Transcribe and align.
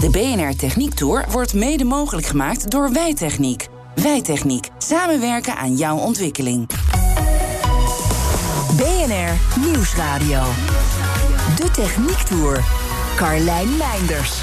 De 0.00 0.10
BNR 0.10 0.56
Techniek 0.56 0.94
Tour 0.94 1.24
wordt 1.30 1.54
mede 1.54 1.84
mogelijk 1.84 2.26
gemaakt 2.26 2.70
door 2.70 2.92
Wijtechniek. 2.92 3.68
Wijtechniek. 3.94 4.68
Samenwerken 4.78 5.56
aan 5.56 5.76
jouw 5.76 5.96
ontwikkeling. 5.96 6.66
BNR 8.76 9.60
Nieuwsradio. 9.66 10.42
De 11.56 11.70
Techniek 11.72 12.18
Tour. 12.18 12.64
Carlijn 13.16 13.76
Meinders. 13.76 14.42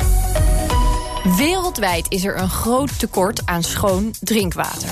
Wereldwijd 1.38 2.06
is 2.10 2.26
er 2.26 2.40
een 2.40 2.50
groot 2.50 3.00
tekort 3.00 3.46
aan 3.46 3.64
schoon 3.64 4.14
drinkwater. 4.20 4.90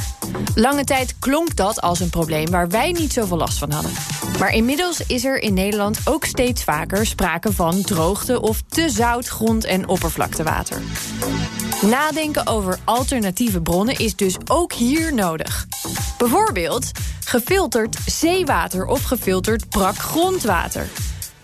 Lange 0.56 0.84
tijd 0.84 1.20
klonk 1.20 1.56
dat 1.56 1.82
als 1.82 2.00
een 2.00 2.10
probleem 2.10 2.50
waar 2.50 2.70
wij 2.70 2.92
niet 2.92 3.14
zoveel 3.14 3.38
last 3.38 3.58
van 3.58 3.72
hadden. 3.72 3.92
Maar 4.40 4.54
inmiddels 4.54 5.02
is 5.08 5.26
er 5.26 5.40
in 5.40 5.54
Nederland 5.54 6.00
ook 6.04 6.26
steeds 6.26 6.64
vaker 6.64 7.06
sprake 7.06 7.54
van 7.54 7.82
droogte 7.82 8.42
of 8.42 8.62
te 8.68 8.90
zout 8.90 9.28
grond- 9.28 9.66
en 9.66 9.88
oppervlaktewater. 9.88 10.82
Nadenken 11.82 12.48
over 12.48 12.80
alternatieve 12.84 13.62
bronnen 13.62 13.98
is 13.98 14.16
dus 14.16 14.36
ook 14.48 14.74
hier 14.74 15.14
nodig. 15.14 15.68
Bijvoorbeeld 16.18 16.92
gefilterd 17.26 17.98
zeewater 18.06 18.86
of 18.86 19.04
gefilterd 19.04 19.70
brak 19.70 19.98
grondwater. 19.98 20.88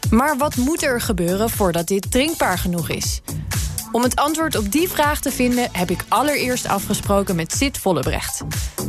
Maar 0.10 0.38
wat 0.38 0.56
moet 0.56 0.84
er 0.84 1.02
gebeuren 1.02 1.50
voordat 1.50 1.88
dit 1.88 2.12
drinkbaar 2.12 2.58
genoeg 2.58 2.90
is? 2.90 3.22
Om 3.92 4.04
het 4.04 4.16
antwoord 4.16 4.56
op 4.56 4.72
die 4.72 4.90
vraag 4.90 5.20
te 5.20 5.32
vinden 5.32 5.70
heb 5.72 5.90
ik 5.90 6.06
allereerst 6.08 6.68
afgesproken 6.68 7.36
met 7.36 7.54
Sid 7.54 7.78
Vollebrecht. 7.78 8.44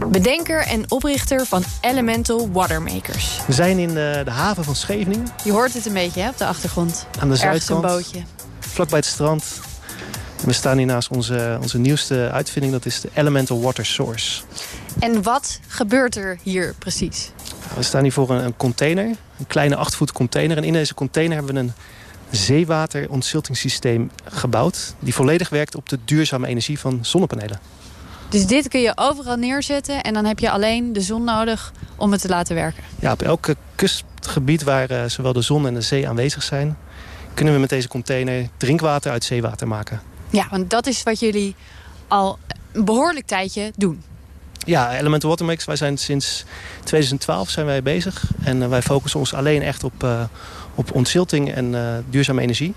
Bedenker 0.07 0.61
en 0.61 0.91
oprichter 0.91 1.47
van 1.47 1.63
Elemental 1.81 2.51
Watermakers. 2.53 3.41
We 3.47 3.53
zijn 3.53 3.79
in 3.79 3.95
de, 3.95 4.23
de 4.25 4.31
haven 4.31 4.65
van 4.65 4.77
Scheveningen. 4.77 5.27
Je 5.45 5.53
hoort 5.53 5.75
het 5.75 5.87
een 5.87 5.93
beetje 5.93 6.21
hè, 6.21 6.29
op 6.29 6.39
de 6.39 6.47
achtergrond. 6.47 7.07
Aan 7.21 7.29
de 7.29 7.35
Ergens 7.35 7.67
zuidkant. 7.67 7.85
een 7.85 7.91
bootje. 7.91 8.23
Vlakbij 8.61 8.99
het 8.99 9.09
strand. 9.09 9.61
En 10.41 10.47
we 10.47 10.53
staan 10.53 10.77
hier 10.77 10.87
naast 10.87 11.09
onze, 11.09 11.59
onze 11.63 11.79
nieuwste 11.79 12.31
uitvinding. 12.33 12.73
Dat 12.73 12.87
is 12.87 13.01
de 13.01 13.09
Elemental 13.15 13.61
Water 13.61 13.87
Source. 13.87 14.43
En 14.99 15.23
wat 15.23 15.61
gebeurt 15.67 16.17
er 16.17 16.39
hier 16.43 16.75
precies? 16.79 17.31
We 17.77 17.83
staan 17.83 18.03
hier 18.03 18.13
voor 18.13 18.31
een, 18.31 18.45
een 18.45 18.57
container. 18.57 19.05
Een 19.39 19.47
kleine 19.47 19.77
8 19.77 19.97
voet 19.97 20.13
container. 20.13 20.57
En 20.57 20.65
in 20.65 20.73
deze 20.73 20.95
container 20.95 21.37
hebben 21.37 21.55
we 21.55 21.61
een 21.61 21.73
zeewaterontziltingssysteem 22.31 24.11
gebouwd. 24.25 24.95
Die 24.99 25.15
volledig 25.15 25.49
werkt 25.49 25.75
op 25.75 25.89
de 25.89 25.99
duurzame 26.05 26.47
energie 26.47 26.79
van 26.79 26.99
zonnepanelen. 27.03 27.61
Dus 28.29 28.47
dit 28.47 28.69
kun 28.69 28.81
je 28.81 28.93
overal 28.95 29.37
neerzetten 29.37 30.03
en 30.03 30.15
dan 30.15 30.25
heb 30.25 30.39
je 30.39 30.51
alleen 30.51 30.93
de 30.93 31.01
zon 31.01 31.25
nodig 31.25 31.73
om 31.97 32.13
het 32.13 32.21
te 32.21 32.29
laten 32.29 32.55
werken. 32.55 32.83
Ja, 32.99 33.13
op 33.13 33.23
elke 33.23 33.57
kustgebied 33.75 34.63
waar 34.63 34.91
eh, 34.91 35.05
zowel 35.07 35.33
de 35.33 35.43
zon 35.43 35.67
en 35.67 35.75
de 35.75 35.81
zee 35.81 36.09
aanwezig 36.09 36.43
zijn... 36.43 36.77
kunnen 37.35 37.55
we 37.55 37.61
met 37.61 37.69
deze 37.69 37.89
container 37.89 38.49
drinkwater 38.57 39.13
uit 39.13 39.25
zeewater 39.25 39.69
maken. 39.69 40.01
Ja, 40.31 40.47
want 40.51 40.71
dat 40.71 40.87
is 40.87 41.03
wat 41.03 41.21
jullie 41.21 41.55
al 42.09 42.39
een 42.73 42.85
behoorlijk 42.85 43.27
tijdje 43.27 43.73
doen. 43.77 44.03
Ja, 44.67 44.99
Elemental 44.99 45.29
Watermix, 45.29 45.65
wij 45.65 45.77
zijn 45.77 45.99
sinds 45.99 46.45
2012 46.85 47.51
zijn 47.51 47.67
wij 47.67 47.83
bezig. 47.83 48.25
En 48.43 48.63
eh, 48.63 48.69
wij 48.69 48.83
focussen 48.83 49.21
ons 49.21 49.35
alleen 49.35 49.63
echt 49.63 49.85
op, 49.85 50.05
uh, 50.05 50.23
op 50.81 50.95
ontzilting 50.95 51.53
en 51.53 51.73
uh, 51.73 51.95
duurzame 52.11 52.41
energie. 52.41 52.75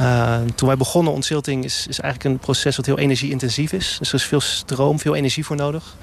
Uh, 0.00 0.38
toen 0.54 0.68
wij 0.68 0.76
begonnen, 0.76 1.12
ontzilting 1.12 1.64
is, 1.64 1.86
is 1.88 2.00
eigenlijk 2.00 2.34
een 2.34 2.40
proces 2.40 2.76
wat 2.76 2.86
heel 2.86 2.98
energie-intensief 2.98 3.72
is. 3.72 3.96
Dus 3.98 4.08
er 4.08 4.14
is 4.14 4.24
veel 4.24 4.40
stroom, 4.40 4.98
veel 4.98 5.14
energie 5.14 5.44
voor 5.44 5.56
nodig. 5.56 5.96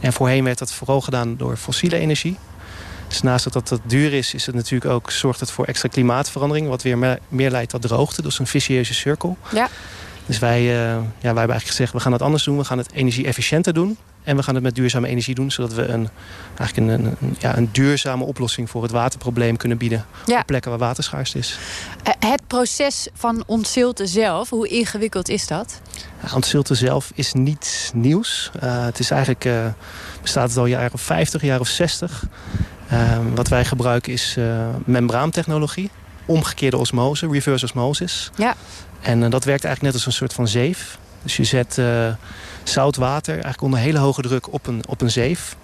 En 0.00 0.12
voorheen 0.12 0.44
werd 0.44 0.58
dat 0.58 0.72
vooral 0.72 1.00
gedaan 1.00 1.36
door 1.36 1.56
fossiele 1.56 1.96
energie. 1.96 2.36
Dus 3.08 3.22
naast 3.22 3.52
dat 3.52 3.68
dat, 3.68 3.80
duur 3.84 4.12
is, 4.12 4.34
is 4.34 4.46
het 4.46 4.54
natuurlijk 4.54 4.90
ook, 4.90 5.10
zorgt 5.10 5.40
het 5.40 5.50
voor 5.50 5.64
extra 5.64 5.88
klimaatverandering. 5.88 6.68
Wat 6.68 6.82
weer 6.82 6.98
meer, 6.98 7.18
meer 7.28 7.50
leidt 7.50 7.70
tot 7.70 7.82
droogte. 7.82 8.22
Dus 8.22 8.38
een 8.38 8.46
vicieuze 8.46 8.94
cirkel. 8.94 9.36
Ja. 9.52 9.68
Dus 10.26 10.38
wij, 10.38 10.60
uh, 10.60 10.68
ja, 10.68 11.00
wij 11.00 11.04
hebben 11.20 11.34
eigenlijk 11.34 11.66
gezegd, 11.66 11.92
we 11.92 12.00
gaan 12.00 12.12
het 12.12 12.22
anders 12.22 12.44
doen. 12.44 12.56
We 12.56 12.64
gaan 12.64 12.78
het 12.78 12.92
energie-efficiënter 12.92 13.72
doen. 13.72 13.96
En 14.22 14.36
we 14.36 14.42
gaan 14.42 14.54
het 14.54 14.62
met 14.62 14.74
duurzame 14.74 15.08
energie 15.08 15.34
doen. 15.34 15.50
Zodat 15.50 15.72
we 15.72 15.86
een, 15.86 16.08
eigenlijk 16.58 16.92
een, 16.92 17.16
een, 17.20 17.36
ja, 17.38 17.56
een 17.56 17.68
duurzame 17.72 18.24
oplossing 18.24 18.70
voor 18.70 18.82
het 18.82 18.90
waterprobleem 18.90 19.56
kunnen 19.56 19.78
bieden. 19.78 20.04
Ja. 20.26 20.38
Op 20.38 20.46
plekken 20.46 20.70
waar 20.70 20.80
water 20.80 21.04
schaars 21.04 21.34
is. 21.34 21.58
Uh, 22.06 22.30
het 22.30 22.46
proces 22.46 23.08
van 23.14 23.42
ontzilten 23.46 24.08
zelf, 24.08 24.50
hoe 24.50 24.68
ingewikkeld 24.68 25.28
is 25.28 25.46
dat? 25.46 25.80
Ja, 26.22 26.34
ontzilten 26.34 26.76
zelf 26.76 27.10
is 27.14 27.32
niets 27.32 27.90
nieuws. 27.94 28.50
Uh, 28.62 28.84
het 28.84 28.98
is 28.98 29.10
eigenlijk, 29.10 29.44
uh, 29.44 29.66
bestaat 30.22 30.48
het 30.48 30.58
al 30.58 30.66
jaren 30.66 30.92
of 30.92 31.00
50, 31.00 31.42
jaar 31.42 31.60
of 31.60 31.68
60. 31.68 32.24
wat 33.34 33.48
wij 33.48 33.64
gebruiken 33.64 34.12
is 34.12 34.36
membraantechnologie. 34.84 35.90
Omgekeerde 36.26 36.76
osmose, 36.76 37.28
reverse 37.28 37.64
osmosis. 37.64 38.30
Ja. 38.36 38.54
En 39.00 39.20
dat 39.20 39.44
werkt 39.44 39.64
eigenlijk 39.64 39.82
net 39.82 39.94
als 39.94 40.06
een 40.06 40.12
soort 40.12 40.32
van 40.32 40.48
zeef. 40.48 40.98
Dus 41.22 41.36
je 41.36 41.44
zet 41.44 41.76
uh, 41.78 42.08
zout 42.62 42.96
water 42.96 43.32
eigenlijk 43.32 43.62
onder 43.62 43.78
hele 43.78 43.98
hoge 43.98 44.22
druk 44.22 44.52
op 44.52 44.66
een, 44.66 44.82
op 44.88 45.00
een 45.00 45.10
zeef. 45.10 45.56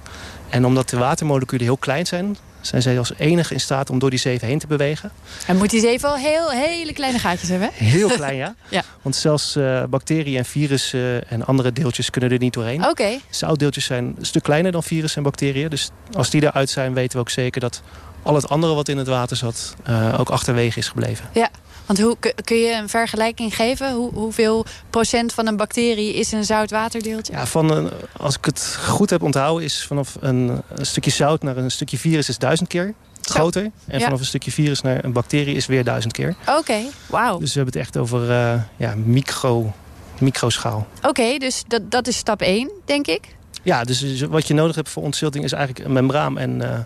En 0.48 0.66
omdat 0.66 0.88
de 0.88 0.97
watermoleculen 0.98 1.64
heel 1.64 1.76
klein 1.76 2.06
zijn... 2.06 2.36
zijn 2.60 2.82
zij 2.82 2.98
als 2.98 3.12
enige 3.16 3.54
in 3.54 3.60
staat 3.60 3.91
om 3.91 3.98
door 3.98 4.10
die 4.10 4.19
zeef 4.19 4.41
heen 4.41 4.58
te 4.58 4.66
bewegen. 4.66 5.10
En 5.46 5.56
moet 5.56 5.70
die 5.70 5.80
zeef 5.80 6.00
wel 6.00 6.16
heel, 6.16 6.50
hele 6.50 6.92
kleine 6.92 7.19
gaatjes 7.19 7.48
hebben? 7.48 7.70
Heel 7.72 8.08
klein, 8.20 8.36
ja. 8.36 8.54
ja. 8.69 8.82
Want 9.02 9.16
zelfs 9.16 9.56
uh, 9.56 9.84
bacteriën 9.84 10.38
en 10.38 10.44
virussen 10.44 11.30
en 11.30 11.46
andere 11.46 11.72
deeltjes 11.72 12.10
kunnen 12.10 12.30
er 12.30 12.38
niet 12.38 12.52
doorheen. 12.52 12.80
Oké. 12.80 12.91
Okay. 12.91 13.20
Zoutdeeltjes 13.30 13.84
zijn 13.84 14.14
een 14.19 14.26
stuk 14.26 14.42
kleiner 14.42 14.72
dan 14.72 14.82
virussen 14.82 15.16
en 15.16 15.22
bacteriën. 15.22 15.69
Dus 15.69 15.91
als 16.12 16.30
die 16.30 16.42
eruit 16.42 16.70
zijn, 16.70 16.94
weten 16.94 17.12
we 17.12 17.19
ook 17.19 17.30
zeker 17.30 17.60
dat 17.60 17.82
al 18.22 18.34
het 18.34 18.48
andere 18.48 18.75
wat 18.75 18.88
in 18.88 18.98
het 18.98 19.08
water 19.08 19.36
zat... 19.36 19.75
Uh, 19.88 20.20
ook 20.20 20.30
achterwege 20.30 20.78
is 20.78 20.88
gebleven. 20.88 21.28
Ja. 21.32 21.48
Want 21.86 22.00
hoe, 22.00 22.16
kun 22.44 22.56
je 22.56 22.72
een 22.72 22.88
vergelijking 22.88 23.56
geven? 23.56 23.92
Hoe, 23.92 24.12
hoeveel 24.12 24.64
procent 24.91 25.32
van 25.32 25.47
een 25.47 25.56
bacterie 25.56 26.14
is 26.14 26.32
een 26.32 26.44
zoutwaterdeeltje? 26.44 27.32
Ja, 27.32 27.47
van 27.47 27.70
een, 27.70 27.91
als 28.16 28.36
ik 28.36 28.44
het 28.44 28.78
goed 28.84 29.10
heb 29.10 29.22
onthouden... 29.22 29.64
is 29.64 29.84
vanaf 29.86 30.16
een, 30.20 30.62
een 30.69 30.86
stukje 30.86 31.10
zout 31.10 31.42
naar 31.42 31.56
een 31.56 31.70
stukje 31.70 31.98
virus 31.98 32.28
is 32.28 32.38
duizend 32.38 32.69
keer 32.69 32.94
groter. 33.28 33.62
Zo. 33.62 33.70
En 33.86 34.00
vanaf 34.00 34.14
ja. 34.14 34.19
een 34.19 34.25
stukje 34.25 34.50
virus 34.50 34.80
naar 34.80 35.04
een 35.04 35.12
bacterie 35.12 35.54
is 35.54 35.66
weer 35.66 35.84
duizend 35.84 36.12
keer. 36.12 36.34
Oké, 36.41 36.58
okay. 36.58 36.91
wauw. 37.06 37.38
Dus 37.38 37.54
we 37.54 37.60
hebben 37.60 37.80
het 37.80 37.82
echt 37.82 37.96
over 37.96 38.30
uh, 38.30 38.62
ja, 38.76 38.94
micro, 39.04 39.72
microschaal. 40.19 40.86
Oké, 40.96 41.08
okay, 41.08 41.38
dus 41.38 41.62
dat, 41.66 41.91
dat 41.91 42.06
is 42.06 42.16
stap 42.16 42.41
1, 42.41 42.70
denk 42.84 43.06
ik? 43.06 43.34
Ja, 43.62 43.84
dus, 43.84 44.20
wat 44.20 44.48
je 44.48 44.54
nodig 44.54 44.76
hebt 44.76 44.88
voor 44.88 45.02
ontzilting... 45.02 45.44
is 45.44 45.52
eigenlijk 45.52 45.86
een 45.86 45.92
membraan 45.92 46.38
en 46.38 46.60
uh, 46.60 46.78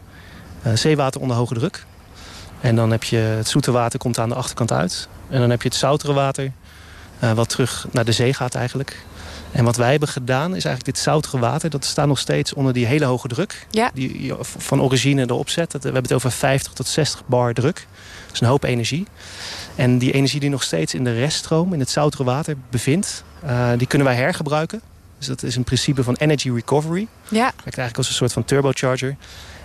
uh, 0.66 0.76
zeewater 0.76 1.20
onder 1.20 1.36
hoge 1.36 1.54
druk. 1.54 1.86
En 2.60 2.76
dan 2.76 2.90
heb 2.90 3.04
je 3.04 3.16
het 3.16 3.48
zoete 3.48 3.70
water 3.70 3.98
komt 3.98 4.18
aan 4.18 4.28
de 4.28 4.34
achterkant 4.34 4.72
uit. 4.72 5.08
En 5.28 5.40
dan 5.40 5.50
heb 5.50 5.62
je 5.62 5.68
het 5.68 5.76
zoutere 5.76 6.12
water 6.12 6.52
uh, 7.24 7.32
wat 7.32 7.48
terug 7.48 7.86
naar 7.90 8.04
de 8.04 8.12
zee 8.12 8.34
gaat 8.34 8.54
eigenlijk. 8.54 9.04
En 9.52 9.64
wat 9.64 9.76
wij 9.76 9.90
hebben 9.90 10.08
gedaan 10.08 10.46
is 10.46 10.64
eigenlijk 10.64 10.84
dit 10.84 10.98
zoutere 10.98 11.38
water... 11.38 11.70
dat 11.70 11.84
staat 11.84 12.06
nog 12.06 12.18
steeds 12.18 12.54
onder 12.54 12.72
die 12.72 12.86
hele 12.86 13.04
hoge 13.04 13.28
druk. 13.28 13.66
Ja. 13.70 13.90
Die 13.94 14.32
van 14.40 14.82
origine 14.82 15.22
erop 15.22 15.48
zet. 15.48 15.72
We 15.72 15.78
hebben 15.82 16.02
het 16.02 16.12
over 16.12 16.30
50 16.30 16.72
tot 16.72 16.86
60 16.86 17.22
bar 17.26 17.54
druk. 17.54 17.86
Dat 18.26 18.34
is 18.34 18.40
een 18.40 18.46
hoop 18.46 18.64
energie. 18.64 19.06
En 19.74 19.98
die 19.98 20.12
energie 20.12 20.40
die 20.40 20.50
nog 20.50 20.62
steeds 20.62 20.94
in 20.94 21.04
de 21.04 21.12
reststroom, 21.12 21.72
in 21.72 21.80
het 21.80 21.90
zoutere 21.90 22.24
water 22.24 22.56
bevindt... 22.70 23.24
Uh, 23.44 23.68
die 23.76 23.86
kunnen 23.86 24.06
wij 24.06 24.16
hergebruiken. 24.16 24.80
Dus 25.18 25.26
dat 25.26 25.42
is 25.42 25.56
een 25.56 25.64
principe 25.64 26.02
van 26.02 26.14
energy 26.14 26.50
recovery. 26.50 27.06
Ja. 27.28 27.40
Werkt 27.42 27.64
eigenlijk 27.64 27.96
als 27.96 28.08
een 28.08 28.14
soort 28.14 28.32
van 28.32 28.44
turbocharger. 28.44 29.16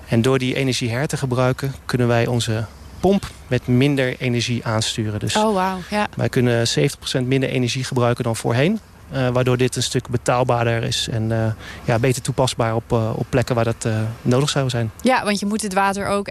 En 0.07 0.21
door 0.21 0.39
die 0.39 0.55
energie 0.55 0.89
her 0.89 1.07
te 1.07 1.17
gebruiken... 1.17 1.75
kunnen 1.85 2.07
wij 2.07 2.27
onze 2.27 2.65
pomp 3.05 3.31
met 3.47 3.67
minder 3.67 4.15
energie 4.19 4.65
aansturen. 4.65 5.19
Dus 5.19 5.35
oh, 5.35 5.43
wow. 5.43 5.79
ja. 5.89 6.07
wij 6.15 6.29
kunnen 6.29 6.67
70% 6.67 7.25
minder 7.25 7.49
energie 7.49 7.83
gebruiken 7.83 8.23
dan 8.23 8.35
voorheen. 8.35 8.79
Uh, 9.13 9.29
waardoor 9.29 9.57
dit 9.57 9.75
een 9.75 9.83
stuk 9.83 10.09
betaalbaarder 10.09 10.83
is 10.83 11.07
en 11.11 11.29
uh, 11.29 11.47
ja, 11.83 11.99
beter 11.99 12.21
toepasbaar 12.21 12.75
op, 12.75 12.91
uh, 12.91 13.09
op 13.15 13.25
plekken 13.29 13.55
waar 13.55 13.63
dat 13.63 13.87
nodig 14.21 14.49
zou 14.49 14.69
zijn. 14.69 14.91
Ja, 15.01 15.23
want 15.23 15.39
je 15.39 15.45
moet 15.45 15.61
het 15.61 15.73
water 15.73 16.07
ook 16.07 16.27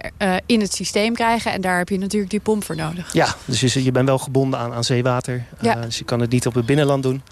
in 0.46 0.60
het 0.60 0.74
systeem 0.74 1.14
krijgen 1.14 1.52
en 1.52 1.60
daar 1.60 1.78
heb 1.78 1.88
je 1.88 1.98
natuurlijk 1.98 2.30
die 2.30 2.40
pomp 2.40 2.64
voor 2.64 2.76
nodig. 2.76 3.12
Ja, 3.12 3.34
dus 3.44 3.60
je, 3.60 3.84
je 3.84 3.92
bent 3.92 4.08
wel 4.08 4.18
gebonden 4.18 4.58
aan, 4.58 4.72
aan 4.72 4.84
zeewater. 4.84 5.44
Ja. 5.60 5.74
dus 5.74 5.98
je 5.98 6.04
kan 6.04 6.20
het 6.20 6.30
niet 6.30 6.46
op 6.46 6.54
het 6.54 6.66
binnenland 6.66 7.02
doen. 7.02 7.22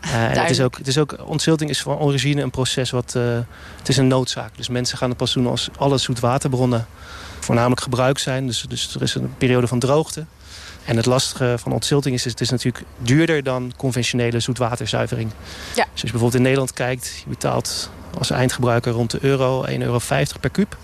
en 0.00 0.40
het 0.40 0.50
is, 0.50 0.60
ook, 0.60 0.78
het 0.78 0.86
is 0.86 0.98
ook, 0.98 1.16
ontzilting 1.24 1.70
is 1.70 1.82
van 1.82 1.98
origine 1.98 2.42
een 2.42 2.50
proces 2.50 2.90
wat, 2.90 3.12
het 3.78 3.88
is 3.88 3.96
een 3.96 4.08
noodzaak. 4.08 4.56
Dus 4.56 4.68
mensen 4.68 4.98
gaan 4.98 5.08
het 5.08 5.18
pas 5.18 5.32
doen 5.32 5.46
als 5.46 5.68
alle 5.76 5.98
zoetwaterbronnen 5.98 6.86
voornamelijk 7.40 7.80
gebruikt 7.80 8.20
zijn. 8.20 8.46
Dus, 8.46 8.64
dus 8.68 8.94
er 8.94 9.02
is 9.02 9.14
een 9.14 9.34
periode 9.38 9.66
van 9.66 9.78
droogte. 9.78 10.24
En 10.88 10.96
het 10.96 11.06
lastige 11.06 11.54
van 11.58 11.72
ontzilting 11.72 12.14
is, 12.14 12.24
het 12.24 12.40
is 12.40 12.50
natuurlijk 12.50 12.84
duurder 12.98 13.42
dan 13.42 13.72
conventionele 13.76 14.40
zoetwaterzuivering. 14.40 15.30
Ja. 15.74 15.82
Dus 15.82 15.92
als 15.92 16.00
je 16.00 16.00
bijvoorbeeld 16.00 16.34
in 16.34 16.42
Nederland 16.42 16.72
kijkt, 16.72 17.22
je 17.24 17.28
betaalt 17.28 17.90
als 18.18 18.30
eindgebruiker 18.30 18.92
rond 18.92 19.10
de 19.10 19.18
euro, 19.20 19.66
1,50 19.66 19.72
euro 19.78 20.00
per 20.40 20.50
kuub. 20.50 20.76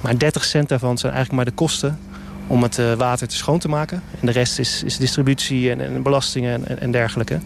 Maar 0.00 0.18
30 0.18 0.44
cent 0.44 0.68
daarvan 0.68 0.98
zijn 0.98 1.12
eigenlijk 1.12 1.44
maar 1.44 1.54
de 1.54 1.60
kosten 1.60 2.00
om 2.46 2.62
het 2.62 2.78
uh, 2.78 2.92
water 2.92 3.28
te 3.28 3.36
schoon 3.36 3.58
te 3.58 3.68
maken. 3.68 4.02
En 4.20 4.26
de 4.26 4.32
rest 4.32 4.58
is, 4.58 4.82
is 4.82 4.96
distributie 4.96 5.70
en, 5.70 5.80
en 5.80 6.02
belastingen 6.02 6.66
en, 6.66 6.80
en 6.80 6.90
dergelijke. 6.90 7.40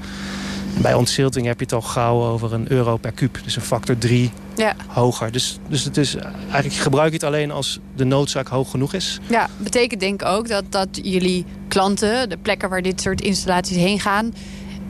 Bij 0.78 0.94
ontzilting 0.94 1.46
heb 1.46 1.58
je 1.58 1.64
het 1.64 1.74
al 1.74 1.80
gauw 1.82 2.22
over 2.22 2.52
een 2.52 2.72
euro 2.72 2.96
per 2.96 3.12
kuub. 3.12 3.38
Dus 3.44 3.56
een 3.56 3.62
factor 3.62 3.98
3 3.98 4.30
Ja. 4.56 4.74
hoger. 4.86 5.32
Dus, 5.32 5.58
dus 5.68 5.84
het 5.84 5.96
is, 5.96 6.16
eigenlijk 6.50 6.74
gebruik 6.74 7.08
je 7.08 7.14
het 7.14 7.24
alleen 7.24 7.50
als 7.50 7.78
de 7.96 8.04
noodzaak 8.04 8.48
hoog 8.48 8.70
genoeg 8.70 8.94
is. 8.94 9.18
Ja, 9.28 9.48
betekent 9.56 10.00
denk 10.00 10.22
ik 10.22 10.28
ook 10.28 10.48
dat, 10.48 10.64
dat 10.68 10.88
jullie 11.02 11.44
klanten, 11.68 12.28
de 12.28 12.36
plekken 12.36 12.68
waar 12.68 12.82
dit 12.82 13.00
soort 13.00 13.20
installaties 13.20 13.76
heen 13.76 14.00
gaan, 14.00 14.34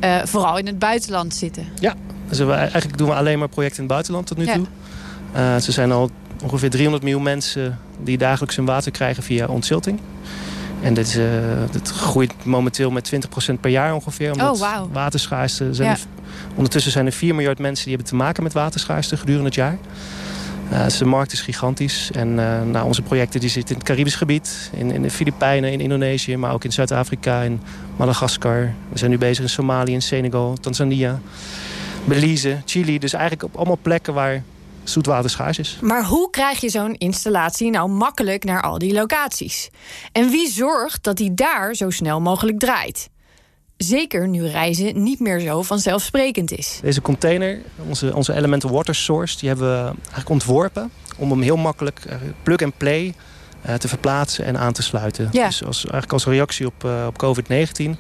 eh, 0.00 0.16
vooral 0.24 0.58
in 0.58 0.66
het 0.66 0.78
buitenland 0.78 1.34
zitten. 1.34 1.66
Ja, 1.80 1.94
dus 2.28 2.38
we, 2.38 2.52
eigenlijk 2.52 2.98
doen 2.98 3.08
we 3.08 3.14
alleen 3.14 3.38
maar 3.38 3.48
projecten 3.48 3.76
in 3.82 3.84
het 3.84 3.92
buitenland 3.92 4.26
tot 4.26 4.36
nu 4.36 4.44
Ja. 4.44 4.54
toe. 4.54 4.66
Eh, 5.32 5.56
ze 5.56 5.72
zijn 5.72 5.92
al 5.92 6.10
ongeveer 6.42 6.70
300 6.70 7.02
miljoen 7.02 7.22
mensen 7.22 7.78
die 8.02 8.18
dagelijks 8.18 8.56
hun 8.56 8.64
water 8.64 8.92
krijgen 8.92 9.22
via 9.22 9.46
ontzilting. 9.46 10.00
En 10.82 10.94
dit, 10.94 11.16
eh, 11.18 11.24
dit 11.70 11.88
groeit 11.90 12.32
momenteel 12.44 12.90
met 12.90 13.04
20% 13.04 13.60
per 13.60 13.70
jaar 13.70 13.94
ongeveer. 13.94 14.32
Omdat 14.32 14.54
Oh, 14.54 14.60
wauw. 14.60 14.88
waterschaarste... 14.92 15.74
Zijn 15.74 15.88
Ja. 15.88 15.94
er- 15.94 16.00
ondertussen 16.54 16.92
zijn 16.92 17.06
er 17.06 17.12
4 17.12 17.34
miljard 17.34 17.58
mensen 17.58 17.84
die 17.84 17.94
hebben 17.94 18.10
te 18.12 18.16
maken 18.18 18.42
met 18.42 18.52
waterschaarste 18.52 19.16
gedurende 19.16 19.46
het 19.46 19.54
jaar. 19.54 19.78
Eh, 20.70 20.84
dus 20.84 20.98
de 20.98 21.04
markt 21.04 21.32
is 21.32 21.40
gigantisch. 21.40 22.10
En 22.12 22.28
eh, 22.38 22.62
nou, 22.62 22.86
onze 22.86 23.02
projecten 23.02 23.40
die 23.40 23.48
zitten 23.48 23.70
in 23.74 23.80
het 23.80 23.88
Caribisch 23.90 24.14
gebied. 24.14 24.70
In, 24.76 24.90
in 24.90 25.02
de 25.02 25.10
Filipijnen, 25.10 25.72
in 25.72 25.80
Indonesië, 25.80 26.36
maar 26.36 26.52
ook 26.52 26.64
in 26.64 26.72
Zuid-Afrika, 26.72 27.40
in 27.42 27.60
Madagaskar. 27.96 28.72
We 28.92 28.98
zijn 28.98 29.10
nu 29.10 29.18
bezig 29.18 29.42
in 29.44 29.50
Somalië, 29.50 29.92
in 29.92 30.02
Senegal, 30.02 30.56
Tanzania, 30.60 31.18
Belize, 32.04 32.56
Chili. 32.64 32.98
Dus 32.98 33.12
eigenlijk 33.12 33.44
op 33.44 33.56
allemaal 33.56 33.78
plekken 33.82 34.14
waar 34.14 34.42
zoetwater 34.84 35.30
schaars 35.30 35.58
is. 35.58 35.78
Maar 35.80 36.04
hoe 36.04 36.30
krijg 36.30 36.60
je 36.60 36.68
zo'n 36.68 36.94
installatie 36.94 37.70
nou 37.70 37.88
makkelijk 37.88 38.44
naar 38.44 38.62
al 38.62 38.78
die 38.78 38.92
locaties? 38.92 39.70
En 40.12 40.30
wie 40.30 40.50
zorgt 40.50 41.04
dat 41.04 41.16
die 41.16 41.34
daar 41.34 41.74
zo 41.74 41.90
snel 41.90 42.20
mogelijk 42.20 42.58
draait? 42.58 43.08
Zeker 43.76 44.28
nu 44.28 44.46
reizen 44.46 45.02
niet 45.02 45.20
meer 45.20 45.40
zo 45.40 45.62
vanzelfsprekend 45.62 46.52
is. 46.52 46.78
Deze 46.82 47.00
container, 47.00 47.62
onze, 47.88 48.14
onze 48.14 48.34
Elemental 48.34 48.70
Water 48.70 48.94
Source, 48.94 49.38
die 49.38 49.48
hebben 49.48 49.68
we 49.68 49.92
eigenlijk 50.00 50.28
ontworpen 50.28 50.90
om 51.16 51.30
hem 51.30 51.42
heel 51.42 51.56
makkelijk 51.56 52.04
eh, 52.04 52.16
plug-and-play 52.42 53.06
eh, 53.06 53.14
te 53.78 53.88
verplaatsen 53.88 54.44
en 54.44 54.58
aan 54.58 54.72
te 54.72 54.82
sluiten. 54.82 55.28
Ja. 55.32 55.46
Dus 55.46 55.64
als, 55.64 55.76
eigenlijk 55.76 56.12
als 56.12 56.24
reactie 56.24 56.66
op, 56.66 56.84
eh, 56.84 57.04
op 57.06 57.18
COVID-19 57.18 57.96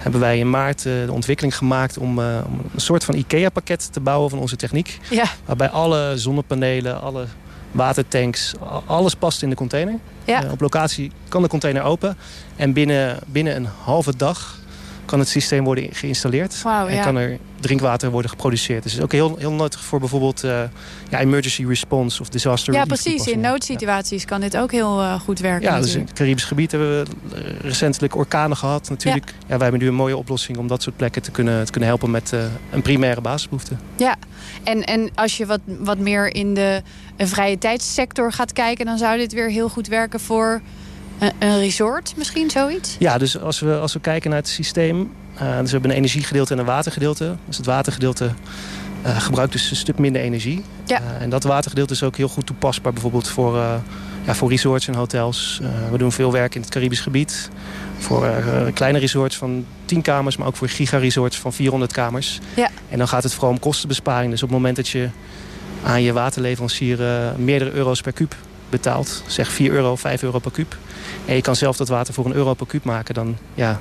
hebben 0.00 0.20
wij 0.20 0.38
in 0.38 0.50
maart 0.50 0.86
eh, 0.86 0.92
de 1.06 1.12
ontwikkeling 1.12 1.56
gemaakt 1.56 1.98
om, 1.98 2.18
eh, 2.18 2.38
om 2.46 2.60
een 2.74 2.80
soort 2.80 3.04
van 3.04 3.14
IKEA-pakket 3.14 3.92
te 3.92 4.00
bouwen 4.00 4.30
van 4.30 4.38
onze 4.38 4.56
techniek. 4.56 4.98
Ja, 5.10 5.24
Waarbij 5.44 5.68
alle 5.68 6.12
zonnepanelen, 6.16 7.00
alle 7.00 7.24
watertanks, 7.70 8.54
alles 8.86 9.14
past 9.14 9.42
in 9.42 9.50
de 9.50 9.56
container. 9.56 9.98
Ja. 10.24 10.44
Eh, 10.44 10.52
op 10.52 10.60
locatie 10.60 11.12
kan 11.28 11.42
de 11.42 11.48
container 11.48 11.82
open. 11.82 12.16
En 12.56 12.72
binnen, 12.72 13.18
binnen 13.26 13.56
een 13.56 13.68
halve 13.82 14.16
dag 14.16 14.58
kan 15.10 15.18
het 15.18 15.28
systeem 15.28 15.64
worden 15.64 15.88
geïnstalleerd. 15.92 16.62
En 16.64 16.94
ja. 16.94 17.02
kan 17.02 17.16
er 17.16 17.38
drinkwater 17.60 18.10
worden 18.10 18.30
geproduceerd. 18.30 18.82
Dus 18.82 18.92
het 18.92 19.00
is 19.00 19.06
ook 19.06 19.12
heel, 19.12 19.36
heel 19.38 19.52
nuttig 19.52 19.80
voor 19.80 19.98
bijvoorbeeld 19.98 20.44
eh, 20.44 20.62
ja, 21.10 21.18
emergency 21.18 21.66
response 21.66 22.20
of 22.20 22.28
disaster 22.28 22.74
ja 22.74 22.84
precies. 22.84 23.26
In 23.26 23.40
noodsituaties 23.40 24.24
kan 24.24 24.40
dit 24.40 24.56
ook 24.56 24.72
heel 24.72 25.00
eh, 25.00 25.20
goed 25.20 25.38
werken. 25.38 25.70
Ja, 25.70 25.80
dus 25.80 25.94
in 25.94 26.00
het 26.00 26.12
Caribisch 26.12 26.44
gebied 26.44 26.70
hebben 26.70 27.04
we 27.04 27.06
recentelijk 27.62 28.16
orkanen 28.16 28.56
gehad 28.56 28.88
natuurlijk. 28.88 29.34
Ja. 29.38 29.46
wij 29.46 29.58
hebben 29.58 29.80
nu 29.80 29.88
een 29.88 29.94
mooie 29.94 30.16
oplossing 30.16 30.58
om 30.58 30.66
dat 30.66 30.82
soort 30.82 30.96
plekken 30.96 31.22
te 31.22 31.30
kunnen, 31.30 31.64
te 31.64 31.70
kunnen 31.70 31.88
helpen 31.88 32.10
met 32.10 32.32
eh, 32.32 32.40
een 32.70 32.82
primaire 32.82 33.20
basisbehoefte. 33.20 33.74
Ja, 33.96 34.16
en, 34.62 34.84
en 34.84 35.10
als 35.14 35.36
je 35.36 35.46
wat, 35.46 35.60
wat 35.64 35.98
meer 35.98 36.34
in 36.34 36.54
de 36.54 36.82
vrije 37.18 37.58
tijdssector 37.58 38.32
gaat 38.32 38.52
kijken... 38.52 38.86
dan 38.86 38.98
zou 38.98 39.18
dit 39.18 39.32
weer 39.32 39.50
heel 39.50 39.68
goed 39.68 39.86
werken 39.86 40.20
voor 40.20 40.60
een, 41.20 41.32
een 41.38 41.58
resort, 41.58 42.14
misschien 42.16 42.50
zoiets? 42.50 42.96
Ja, 42.98 43.18
dus 43.18 43.38
als 43.38 43.60
we, 43.60 43.78
als 43.78 43.92
we 43.92 44.00
kijken 44.00 44.30
naar 44.30 44.38
het 44.38 44.48
systeem... 44.48 45.12
eh, 45.34 45.58
dus 45.58 45.64
we 45.64 45.70
hebben 45.70 45.90
een 45.90 45.96
energiegedeelte 45.96 46.52
en 46.52 46.58
een 46.58 46.64
watergedeelte. 46.64 47.36
Dus 47.46 47.56
het 47.56 47.66
watergedeelte 47.66 48.30
eh, 49.02 49.20
gebruikt 49.20 49.52
dus 49.52 49.70
een 49.70 49.76
stuk 49.76 49.98
minder 49.98 50.22
energie. 50.22 50.64
Ja. 50.84 50.96
Eh, 50.96 51.22
en 51.22 51.30
dat 51.30 51.42
watergedeelte 51.42 51.92
is 51.92 52.02
ook 52.02 52.16
heel 52.16 52.28
goed 52.28 52.46
toepasbaar... 52.46 52.92
bijvoorbeeld 52.92 53.28
voor, 53.28 53.56
ja, 54.26 54.34
voor 54.34 54.48
resorts 54.48 54.88
en 54.88 54.94
hotels. 54.94 55.60
We 55.90 55.98
doen 55.98 56.12
veel 56.12 56.32
werk 56.32 56.54
in 56.54 56.60
het 56.60 56.70
Caribisch 56.70 57.00
gebied. 57.00 57.50
Voor 57.98 58.28
kleine 58.74 58.98
resorts 58.98 59.36
van 59.36 59.66
10 59.84 60.02
kamers... 60.02 60.36
maar 60.36 60.46
ook 60.46 60.56
voor 60.56 60.68
gigaresorts 60.68 61.38
van 61.38 61.52
400 61.52 61.92
kamers. 61.92 62.38
Ja. 62.54 62.68
En 62.88 62.98
dan 62.98 63.08
gaat 63.08 63.22
het 63.22 63.32
vooral 63.32 63.50
om 63.50 63.58
kostenbesparing. 63.58 64.30
Dus 64.30 64.42
op 64.42 64.48
het 64.48 64.58
moment 64.58 64.76
dat 64.76 64.88
je 64.88 65.08
aan 65.82 66.02
je 66.02 66.12
waterleverancier... 66.12 66.98
meerdere 67.36 67.70
euro's 67.70 68.00
per 68.00 68.12
kuub 68.12 68.34
betaalt... 68.70 69.22
zeg 69.26 69.48
4 69.52 69.72
euro, 69.72 69.96
5 69.96 70.22
euro 70.22 70.38
per 70.38 70.50
kuub... 70.50 70.76
en 71.26 71.34
je 71.34 71.42
kan 71.42 71.56
zelf 71.56 71.76
dat 71.76 71.88
water 71.88 72.14
voor 72.14 72.26
een 72.26 72.34
euro 72.34 72.54
per 72.54 72.66
kuub 72.66 72.84
maken... 72.84 73.14
dan 73.14 73.36
ja, 73.54 73.80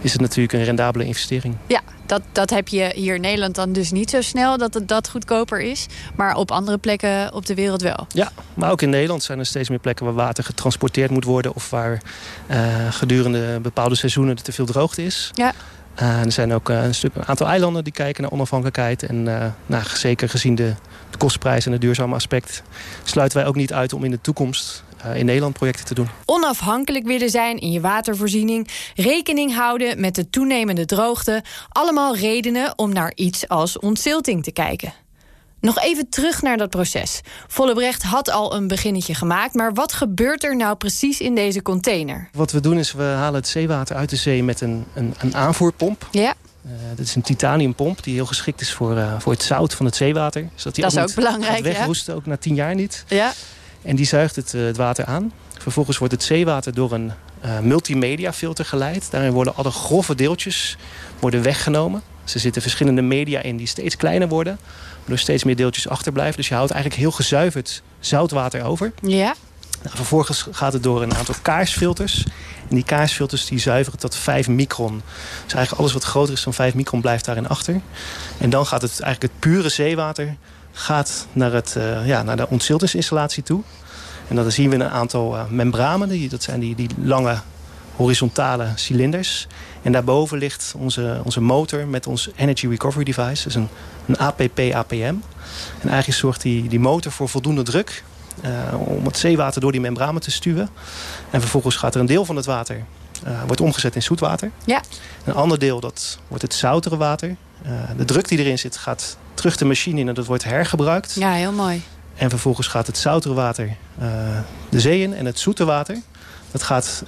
is 0.00 0.12
het 0.12 0.20
natuurlijk 0.20 0.52
een 0.52 0.64
rendabele 0.64 1.04
investering. 1.04 1.56
Ja, 1.66 1.80
dat, 2.06 2.22
dat 2.32 2.50
heb 2.50 2.68
je 2.68 2.92
hier 2.94 3.14
in 3.14 3.20
Nederland 3.20 3.54
dan 3.54 3.72
dus 3.72 3.90
niet 3.90 4.10
zo 4.10 4.20
snel... 4.20 4.58
dat 4.58 4.74
het 4.74 4.88
dat 4.88 5.08
goedkoper 5.08 5.60
is. 5.60 5.86
Maar 6.16 6.36
op 6.36 6.50
andere 6.50 6.78
plekken 6.78 7.34
op 7.34 7.46
de 7.46 7.54
wereld 7.54 7.82
wel. 7.82 8.06
Ja, 8.08 8.32
maar 8.54 8.70
ook 8.70 8.82
in 8.82 8.90
Nederland 8.90 9.22
zijn 9.22 9.38
er 9.38 9.46
steeds 9.46 9.68
meer 9.68 9.78
plekken... 9.78 10.04
waar 10.04 10.14
water 10.14 10.44
getransporteerd 10.44 11.10
moet 11.10 11.24
worden... 11.24 11.54
of 11.54 11.70
waar 11.70 12.02
eh, 12.46 12.58
gedurende 12.90 13.60
bepaalde 13.60 13.94
seizoenen 13.94 14.42
te 14.42 14.52
veel 14.52 14.66
droogte 14.66 15.04
is. 15.04 15.30
Ja. 15.32 15.52
Eh, 15.94 16.24
er 16.24 16.32
zijn 16.32 16.52
ook 16.52 16.70
eh, 16.70 16.84
een, 16.84 17.10
aantal 17.26 17.46
eilanden 17.46 17.84
die 17.84 17.92
kijken 17.92 18.22
naar 18.22 18.32
onafhankelijkheid. 18.32 19.02
En 19.02 19.40
eh, 19.40 19.50
nou, 19.66 19.84
zeker 19.84 20.28
gezien 20.28 20.54
de, 20.54 20.74
de 21.10 21.18
kostprijs 21.18 21.66
en 21.66 21.72
het 21.72 21.80
duurzame 21.80 22.14
aspect... 22.14 22.62
sluiten 23.02 23.38
wij 23.38 23.46
ook 23.46 23.54
niet 23.54 23.72
uit 23.72 23.92
om 23.92 24.04
in 24.04 24.10
de 24.10 24.20
toekomst 24.20 24.84
in 25.14 25.24
Nederland 25.24 25.54
projecten 25.54 25.84
te 25.84 25.94
doen. 25.94 26.08
Onafhankelijk 26.24 27.06
willen 27.06 27.30
zijn 27.30 27.58
in 27.58 27.70
je 27.70 27.80
watervoorziening... 27.80 28.68
rekening 28.94 29.54
houden 29.54 30.00
met 30.00 30.14
de 30.14 30.30
toenemende 30.30 30.84
droogte... 30.84 31.42
allemaal 31.68 32.16
redenen 32.16 32.78
om 32.78 32.92
naar 32.92 33.12
iets 33.14 33.48
als 33.48 33.78
ontzilting 33.78 34.42
te 34.42 34.52
kijken. 34.52 35.03
Nog 35.64 35.78
even 35.78 36.08
terug 36.08 36.42
naar 36.42 36.56
dat 36.56 36.70
proces. 36.70 37.20
Vollebrecht 37.46 38.02
had 38.02 38.30
al 38.30 38.54
een 38.54 38.68
beginnetje 38.68 39.14
gemaakt... 39.14 39.54
maar 39.54 39.72
wat 39.72 39.92
gebeurt 39.92 40.44
er 40.44 40.56
nou 40.56 40.76
precies 40.76 41.20
in 41.20 41.34
deze 41.34 41.62
container? 41.62 42.28
Wat 42.32 42.52
we 42.52 42.60
doen 42.60 42.78
is 42.78 42.92
we 42.92 43.02
halen 43.02 43.34
het 43.34 43.48
zeewater 43.48 43.96
uit 43.96 44.10
de 44.10 44.16
zee 44.16 44.42
met 44.42 44.60
een, 44.60 44.84
een, 44.94 45.14
een 45.18 45.36
aanvoerpomp. 45.36 46.08
Ja, 46.10 46.34
Uh, 46.66 46.70
dit 46.96 47.06
is 47.06 47.14
een 47.14 47.22
titaniumpomp 47.22 48.02
die 48.02 48.14
heel 48.14 48.26
geschikt 48.26 48.60
is 48.60 48.72
voor, 48.72 48.96
uh, 48.96 49.14
voor 49.18 49.32
het 49.32 49.42
zout 49.42 49.74
van 49.74 49.86
het 49.86 49.96
zeewater. 49.96 50.48
Zodat 50.54 50.74
die 50.74 50.84
Dat 50.84 50.92
is 50.92 51.02
ook 51.02 51.14
belangrijk, 51.14 51.56
gaat 51.56 51.64
ja. 51.64 51.72
wegroesten, 51.72 52.14
ook 52.14 52.26
na 52.26 52.36
tien 52.36 52.54
jaar 52.54 52.74
niet. 52.74 53.04
ja. 53.08 53.32
En 53.82 53.96
die 53.96 54.06
zuigt 54.06 54.36
het, 54.36 54.52
uh, 54.52 54.64
het 54.66 54.76
water 54.76 55.04
aan. 55.04 55.32
Vervolgens 55.58 55.98
wordt 55.98 56.12
het 56.12 56.22
zeewater 56.22 56.74
door 56.74 56.92
een 56.92 57.12
multimedia 57.62 58.32
filter 58.32 58.64
geleid. 58.64 59.10
Daarin 59.10 59.32
worden 59.32 59.56
alle 59.56 59.70
grove 59.70 60.14
deeltjes 60.14 60.76
worden 61.18 61.42
weggenomen. 61.42 62.02
Er 62.32 62.40
zitten 62.40 62.62
verschillende 62.62 63.02
media 63.02 63.40
in 63.40 63.56
die 63.56 63.66
steeds 63.66 63.96
kleiner 63.96 64.28
worden. 64.28 64.58
Waardoor 65.04 65.18
steeds 65.18 65.44
meer 65.44 65.56
deeltjes 65.56 65.88
achterblijven. 65.88 66.36
Dus 66.36 66.48
je 66.48 66.54
houdt 66.54 66.70
eigenlijk 66.70 67.00
heel 67.02 67.10
gezuiverd 67.10 67.82
zoutwater 68.00 68.64
over. 68.64 68.92
Ja. 69.02 69.34
Nou, 69.82 69.96
vervolgens 69.96 70.46
gaat 70.50 70.72
het 70.72 70.82
door 70.82 71.02
een 71.02 71.14
aantal 71.14 71.34
kaarsfilters. 71.42 72.24
En 72.68 72.74
die 72.74 72.84
kaarsfilters 72.84 73.46
die 73.46 73.58
zuiveren 73.58 73.98
tot 73.98 74.16
5 74.16 74.48
micron. 74.48 75.02
Dus 75.44 75.54
eigenlijk 75.54 75.80
alles 75.80 75.92
wat 75.92 76.04
groter 76.04 76.34
is 76.34 76.42
dan 76.42 76.54
5 76.54 76.74
micron 76.74 77.00
blijft 77.00 77.24
daarin 77.24 77.48
achter. 77.48 77.80
En 78.38 78.50
dan 78.50 78.66
gaat 78.66 78.82
het 78.82 79.00
eigenlijk 79.00 79.32
het 79.32 79.40
pure 79.40 79.68
zeewater 79.68 80.36
gaat 80.72 81.26
naar, 81.32 81.52
het, 81.52 81.74
uh, 81.78 82.06
ja, 82.06 82.22
naar 82.22 82.36
de 82.36 82.48
ontziltingsinstallatie 82.48 83.42
toe. 83.42 83.62
En 84.28 84.36
dan 84.36 84.52
zien 84.52 84.70
we 84.70 84.74
een 84.74 84.90
aantal 84.90 85.34
uh, 85.34 85.46
membranen. 85.48 86.08
Die, 86.08 86.28
dat 86.28 86.42
zijn 86.42 86.60
die, 86.60 86.74
die 86.74 86.88
lange 87.02 87.36
horizontale 87.96 88.68
cilinders. 88.74 89.46
En 89.84 89.92
daarboven 89.92 90.38
ligt 90.38 90.74
onze, 90.76 91.20
onze 91.24 91.40
motor 91.40 91.86
met 91.86 92.06
ons 92.06 92.30
Energy 92.36 92.68
Recovery 92.68 93.04
Device. 93.04 93.44
Dus 93.44 93.54
een, 93.54 93.68
een 94.06 94.18
APP-APM. 94.18 95.14
En 95.80 95.88
eigenlijk 95.88 96.18
zorgt 96.18 96.42
die, 96.42 96.68
die 96.68 96.80
motor 96.80 97.12
voor 97.12 97.28
voldoende 97.28 97.62
druk... 97.62 98.04
Uh, 98.44 98.80
om 98.80 99.06
het 99.06 99.16
zeewater 99.16 99.60
door 99.60 99.72
die 99.72 99.80
membranen 99.80 100.20
te 100.20 100.30
stuwen. 100.30 100.68
En 101.30 101.40
vervolgens 101.40 101.76
gaat 101.76 101.94
er 101.94 102.00
een 102.00 102.06
deel 102.06 102.24
van 102.24 102.36
het 102.36 102.46
water 102.46 102.84
uh, 103.26 103.42
wordt 103.46 103.60
omgezet 103.60 103.94
in 103.94 104.02
zoetwater. 104.02 104.50
Ja. 104.64 104.82
Een 105.24 105.34
ander 105.34 105.58
deel 105.58 105.80
dat 105.80 106.18
wordt 106.28 106.42
het 106.42 106.54
zoutere 106.54 106.96
water. 106.96 107.36
Uh, 107.66 107.72
de 107.96 108.04
druk 108.04 108.28
die 108.28 108.38
erin 108.38 108.58
zit 108.58 108.76
gaat 108.76 109.16
terug 109.34 109.56
de 109.56 109.64
machine 109.64 110.00
in 110.00 110.08
en 110.08 110.14
dat 110.14 110.26
wordt 110.26 110.44
hergebruikt. 110.44 111.14
Ja, 111.14 111.32
heel 111.32 111.52
mooi. 111.52 111.82
En 112.14 112.30
vervolgens 112.30 112.66
gaat 112.66 112.86
het 112.86 112.98
zoutere 112.98 113.34
water 113.34 113.76
de 114.68 114.80
zee 114.80 115.02
in 115.02 115.14
en 115.14 115.26
het 115.26 115.38
zoete 115.38 115.64
water... 115.64 115.98
dat 116.54 116.62
gaat 116.62 117.04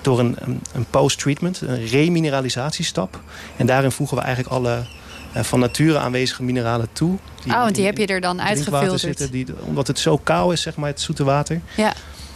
door 0.00 0.18
een, 0.18 0.36
een, 0.72 0.86
post-treatment, 0.90 1.60
een 1.60 1.86
remineralisatiestap. 1.86 3.20
En 3.56 3.66
daarin 3.66 3.90
voegen 3.90 4.16
we 4.16 4.22
eigenlijk 4.22 4.54
alle 4.54 4.82
uh, 5.36 5.42
van 5.42 5.60
nature 5.60 5.98
aanwezige 5.98 6.42
mineralen 6.42 6.88
toe. 6.92 7.18
Die, 7.42 7.52
oh, 7.52 7.62
want 7.62 7.74
die 7.74 7.84
heb 7.84 7.98
je 7.98 8.06
er 8.06 8.20
dan 8.20 8.42
uitgefilterd. 8.42 9.00
Zitten, 9.00 9.30
die, 9.30 9.46
omdat 9.64 9.86
het 9.86 9.98
zo 9.98 10.16
koud 10.16 10.52
is, 10.52 10.62
zeg 10.62 10.76
maar, 10.76 10.88
het 10.88 11.00
zoete 11.00 11.24
water. 11.24 11.60
Ja. 11.76 11.92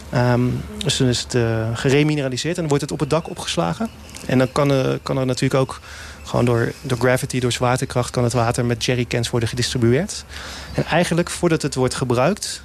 Ehm, 0.09 0.41
dus 0.77 0.97
dan 0.97 1.07
is 1.07 1.19
het 1.19 1.33
uh, 1.33 1.67
geremineraliseerd 1.73 2.55
en 2.55 2.59
dan 2.59 2.69
wordt 2.69 2.83
het 2.83 2.91
op 2.91 2.99
het 2.99 3.09
dak 3.09 3.29
opgeslagen. 3.29 3.89
En 4.25 4.37
dan 4.37 4.51
kan, 4.51 4.71
uh, 4.71 4.93
kan 5.03 5.17
er 5.17 5.25
natuurlijk 5.25 5.61
ook 5.61 5.79
gewoon 6.23 6.45
door, 6.45 6.73
door 6.81 6.97
gravity, 6.97 7.39
door 7.39 7.51
zwaartekracht... 7.51 8.09
kan 8.09 8.23
het 8.23 8.33
water 8.33 8.65
met 8.65 8.85
jerrycans 8.85 9.29
worden 9.29 9.49
gedistribueerd. 9.49 10.25
En 10.73 10.85
eigenlijk, 10.85 11.29
voordat 11.29 11.61
het 11.61 11.75
wordt 11.75 11.95
gebruikt... 11.95 12.61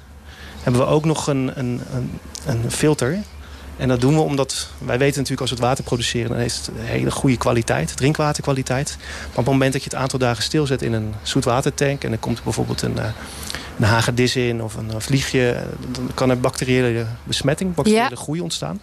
hebben 0.63 0.81
we 0.81 0.87
ook 0.87 1.05
nog 1.05 1.27
een, 1.27 1.51
een, 1.55 1.81
een, 1.93 2.19
een 2.45 2.71
filter 2.71 3.19
en 3.81 3.87
dat 3.87 4.01
doen 4.01 4.15
we 4.15 4.21
omdat 4.21 4.69
wij 4.77 4.97
weten 4.97 5.15
natuurlijk 5.15 5.41
als 5.41 5.49
we 5.49 5.55
het 5.55 5.65
water 5.65 5.83
produceren... 5.83 6.29
dan 6.29 6.39
is 6.39 6.57
het 6.57 6.67
een 6.67 6.85
hele 6.85 7.11
goede 7.11 7.37
kwaliteit, 7.37 7.97
drinkwaterkwaliteit. 7.97 8.97
Maar 8.99 9.29
op 9.29 9.35
het 9.35 9.45
moment 9.45 9.73
dat 9.73 9.83
je 9.83 9.89
het 9.89 9.99
aantal 9.99 10.19
dagen 10.19 10.43
stilzet 10.43 10.81
in 10.81 10.93
een 10.93 11.13
zoetwatertank... 11.21 12.03
en 12.03 12.11
er 12.11 12.17
komt 12.17 12.43
bijvoorbeeld 12.43 12.81
een, 12.81 12.97
eh, 12.97 13.05
een 13.77 13.83
hagedis 13.83 14.35
in 14.35 14.63
of 14.63 14.75
een 14.75 15.01
vliegje... 15.01 15.51
Eh, 15.51 15.61
dan 15.91 16.09
kan 16.13 16.29
er 16.29 16.39
bacteriële 16.39 17.05
besmetting, 17.23 17.73
bacteriële 17.73 18.15
groei 18.15 18.41
ontstaan. 18.41 18.79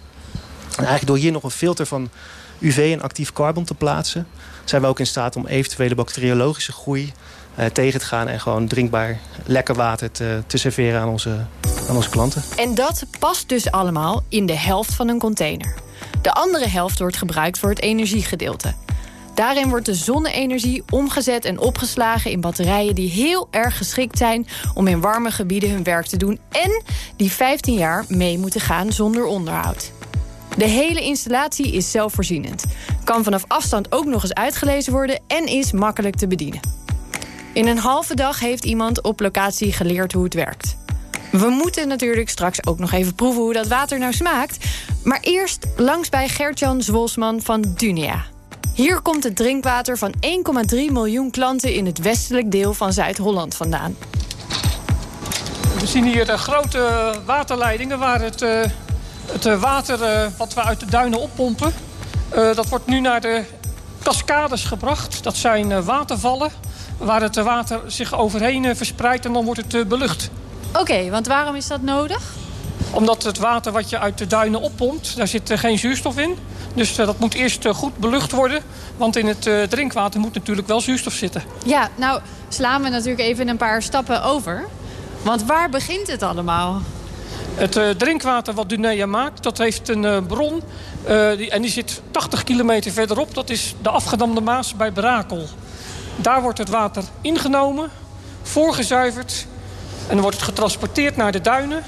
En 0.71 0.85
eigenlijk 0.85 1.07
door 1.07 1.17
hier 1.17 1.33
nog 1.33 1.43
een 1.43 1.50
filter 1.50 1.87
van 1.87 2.11
UV 2.59 2.93
en 2.93 3.02
actief 3.02 3.33
carbon 3.33 3.64
te 3.64 3.75
plaatsen... 3.75 4.26
zijn 4.64 4.83
we 4.83 4.88
ook 4.88 4.99
in 4.99 5.07
staat 5.07 5.37
om 5.37 5.47
eventuele 5.47 5.95
bacteriologische 5.95 6.73
groei 6.73 7.12
tegen 7.72 8.00
te 8.00 8.06
gaan... 8.06 8.28
en 8.28 8.40
gewoon 8.40 8.66
drinkbaar 8.66 9.18
lekker 9.44 9.74
water 9.74 10.10
te, 10.10 10.42
te 10.46 10.58
serveren 10.58 11.00
aan 11.00 11.08
onze, 11.08 11.46
aan 11.88 11.96
onze 11.96 12.10
klanten. 12.10 12.42
En 12.56 12.74
dat 12.74 13.06
past 13.18 13.48
dus 13.48 13.70
allemaal 13.70 14.22
in 14.28 14.46
de 14.46 14.56
helft 14.56 14.94
van 14.94 15.08
een 15.08 15.18
container. 15.18 15.74
De 16.22 16.32
andere 16.32 16.68
helft 16.68 16.98
wordt 16.98 17.16
gebruikt 17.16 17.58
voor 17.58 17.68
het 17.68 17.82
energiegedeelte. 17.82 18.74
Daarin 19.34 19.68
wordt 19.68 19.86
de 19.86 19.94
zonne-energie 19.94 20.82
omgezet 20.90 21.44
en 21.44 21.58
opgeslagen 21.58 22.30
in 22.30 22.40
batterijen... 22.40 22.94
die 22.94 23.10
heel 23.10 23.48
erg 23.50 23.76
geschikt 23.76 24.18
zijn 24.18 24.46
om 24.74 24.86
in 24.86 25.00
warme 25.00 25.30
gebieden 25.30 25.70
hun 25.70 25.82
werk 25.82 26.06
te 26.06 26.16
doen... 26.16 26.38
en 26.50 26.82
die 27.16 27.32
15 27.32 27.74
jaar 27.74 28.04
mee 28.08 28.38
moeten 28.38 28.60
gaan 28.60 28.92
zonder 28.92 29.24
onderhoud. 29.24 29.92
De 30.56 30.64
hele 30.64 31.00
installatie 31.00 31.72
is 31.72 31.90
zelfvoorzienend. 31.90 32.64
Kan 33.04 33.24
vanaf 33.24 33.44
afstand 33.46 33.92
ook 33.92 34.04
nog 34.04 34.22
eens 34.22 34.34
uitgelezen 34.34 34.92
worden... 34.92 35.20
en 35.26 35.46
is 35.46 35.72
makkelijk 35.72 36.16
te 36.16 36.26
bedienen. 36.26 36.60
In 37.58 37.66
een 37.66 37.78
halve 37.78 38.14
dag 38.14 38.40
heeft 38.40 38.64
iemand 38.64 39.02
op 39.02 39.20
locatie 39.20 39.72
geleerd 39.72 40.12
hoe 40.12 40.24
het 40.24 40.34
werkt. 40.34 40.76
We 41.32 41.48
moeten 41.48 41.88
natuurlijk 41.88 42.28
straks 42.28 42.66
ook 42.66 42.78
nog 42.78 42.92
even 42.92 43.14
proeven 43.14 43.42
hoe 43.42 43.52
dat 43.52 43.66
water 43.66 43.98
nou 43.98 44.12
smaakt. 44.12 44.64
Maar 45.04 45.18
eerst 45.20 45.66
langs 45.76 46.08
bij 46.08 46.28
Gertjan 46.28 46.82
Zwolsman 46.82 47.40
van 47.42 47.64
Dunia. 47.76 48.24
Hier 48.74 49.00
komt 49.00 49.24
het 49.24 49.36
drinkwater 49.36 49.98
van 49.98 50.14
1,3 50.74 50.92
miljoen 50.92 51.30
klanten 51.30 51.74
in 51.74 51.86
het 51.86 51.98
westelijk 51.98 52.50
deel 52.50 52.74
van 52.74 52.92
Zuid-Holland 52.92 53.54
vandaan. 53.54 53.96
We 55.78 55.86
zien 55.86 56.04
hier 56.04 56.26
de 56.26 56.38
grote 56.38 57.14
waterleidingen 57.24 57.98
waar 57.98 58.20
het, 58.20 58.42
uh, 58.42 58.60
het 59.26 59.46
eh, 59.46 59.60
water 59.60 60.00
uh, 60.00 60.26
wat 60.36 60.54
we 60.54 60.62
uit 60.62 60.80
de 60.80 60.86
duinen 60.86 61.20
oppompen... 61.20 61.72
dat 62.30 62.68
wordt 62.68 62.86
nu 62.86 63.00
naar 63.00 63.20
de 63.20 63.44
cascades 64.02 64.64
gebracht. 64.64 65.22
Dat 65.22 65.36
zijn 65.36 65.84
watervallen 65.84 66.50
waar 66.99 67.23
het 67.23 67.37
water 67.37 67.81
zich 67.87 68.14
overheen 68.14 68.64
eh, 68.64 68.75
verspreidt 68.75 69.25
en 69.25 69.33
dan 69.33 69.45
wordt 69.45 69.61
het 69.61 69.75
eh, 69.75 69.85
belucht. 69.85 70.31
Oké, 70.78 71.11
want 71.11 71.26
waarom 71.26 71.55
is 71.55 71.67
dat 71.67 71.83
nodig? 71.83 72.23
Omdat 72.90 73.23
het 73.23 73.38
water 73.38 73.73
wat 73.73 73.90
je 73.90 73.99
uit 73.99 74.19
de 74.19 74.26
duinen 74.26 74.61
oppompt, 74.61 75.17
daar 75.17 75.28
zit 75.28 75.52
geen 75.55 75.78
zuurstof 75.78 76.19
in. 76.19 76.37
Dus 76.75 76.95
dat 76.95 77.19
moet 77.19 77.35
eerst 77.35 77.67
goed 77.67 77.97
belucht 77.97 78.33
worden. 78.33 78.62
Want 78.97 79.17
in 79.17 79.26
het 79.26 79.71
drinkwater 79.71 80.21
moet 80.21 80.35
natuurlijk 80.35 80.69
wel 80.69 80.81
zuurstof 80.81 81.12
zitten. 81.12 81.43
Ja, 81.64 81.88
nou 81.95 82.21
slaan 82.49 82.83
we 82.83 82.88
natuurlijk 82.88 83.21
even 83.21 83.49
een 83.49 83.57
paar 83.57 83.83
stappen 83.83 84.23
over. 84.23 84.64
Want 85.23 85.45
waar 85.45 85.71
begint 85.71 86.07
het 86.07 86.23
allemaal? 86.23 86.81
Het 87.55 87.99
drinkwater 87.99 88.55
wat 88.55 88.69
Dunea 88.69 89.07
maakt, 89.07 89.43
dat 89.43 89.59
heeft 89.59 89.88
een 89.88 90.26
bron. 90.26 90.62
Die, 91.37 91.50
en 91.50 91.62
die 91.62 91.71
zit 91.71 92.02
80 92.11 92.45
kilometer 92.45 92.93
verderop. 92.93 93.35
Dat 93.35 93.50
is 93.50 93.75
de 93.83 93.90
afgedamde 93.90 94.40
Maas 94.40 94.75
bij 94.75 94.93
Brakel. 94.93 95.49
Daar 96.20 96.42
wordt 96.42 96.58
het 96.58 96.68
water 96.68 97.02
ingenomen, 97.20 97.90
voorgezuiverd... 98.42 99.46
en 100.06 100.12
dan 100.12 100.20
wordt 100.20 100.37
het 100.37 100.44
getransporteerd 100.44 101.16
naar 101.16 101.32
de 101.32 101.40
duinen... 101.40 101.82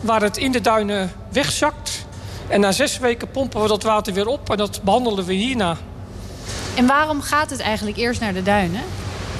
waar 0.00 0.22
het 0.22 0.36
in 0.36 0.52
de 0.52 0.60
duinen 0.60 1.12
wegzakt. 1.28 2.06
En 2.48 2.60
na 2.60 2.72
zes 2.72 2.98
weken 2.98 3.30
pompen 3.30 3.62
we 3.62 3.68
dat 3.68 3.82
water 3.82 4.12
weer 4.12 4.26
op 4.26 4.50
en 4.50 4.56
dat 4.56 4.80
behandelen 4.82 5.24
we 5.24 5.32
hierna. 5.32 5.76
En 6.74 6.86
waarom 6.86 7.20
gaat 7.20 7.50
het 7.50 7.60
eigenlijk 7.60 7.96
eerst 7.96 8.20
naar 8.20 8.32
de 8.32 8.42
duinen? 8.42 8.80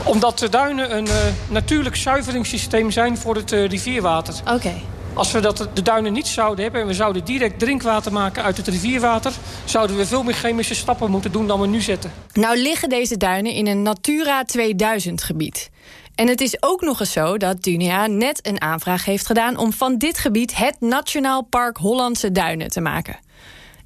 Omdat 0.03 0.39
de 0.39 0.49
duinen 0.49 0.97
een 0.97 1.07
uh, 1.07 1.13
natuurlijk 1.49 1.97
zuiveringssysteem 1.97 2.91
zijn 2.91 3.19
voor 3.19 3.37
het 3.37 3.53
uh, 3.53 3.67
rivierwater. 3.67 4.35
Oké. 4.55 4.73
Als 5.15 5.33
we 5.33 5.41
dat 5.41 5.69
de 5.75 5.83
duinen 5.83 6.13
niet 6.13 6.27
zouden 6.27 6.63
hebben 6.63 6.81
en 6.81 6.87
we 6.87 6.95
zouden 6.95 7.25
direct 7.25 7.59
drinkwater 7.59 8.13
maken 8.13 8.43
uit 8.43 8.57
het 8.57 8.69
rivierwater... 8.69 9.33
zouden 9.65 9.97
we 9.97 10.07
veel 10.07 10.23
meer 10.23 10.35
chemische 10.35 10.75
stappen 10.75 11.11
moeten 11.11 11.33
doen 11.33 11.47
dan 11.47 11.61
we 11.61 11.67
nu 11.67 11.81
zetten. 11.81 12.13
Nou 12.33 12.57
liggen 12.57 12.89
deze 12.89 13.17
duinen 13.17 13.53
in 13.53 13.67
een 13.67 13.83
Natura 13.83 14.45
2000 14.45 15.23
gebied. 15.23 15.71
En 16.15 16.29
het 16.29 16.41
is 16.41 16.63
ook 16.63 16.81
nog 16.81 17.01
eens 17.01 17.13
zo 17.13 17.37
dat 17.37 17.63
Dunia 17.63 18.07
net 18.07 18.47
een 18.47 18.61
aanvraag 18.61 19.05
heeft 19.05 19.27
gedaan... 19.27 19.57
om 19.57 19.73
van 19.73 19.99
dit 19.99 20.19
gebied 20.19 20.57
het 20.57 20.77
Nationaal 20.81 21.43
Park 21.43 21.77
Hollandse 21.77 22.33
Duinen 22.33 22.69
te 22.69 22.81
maken. 22.81 23.19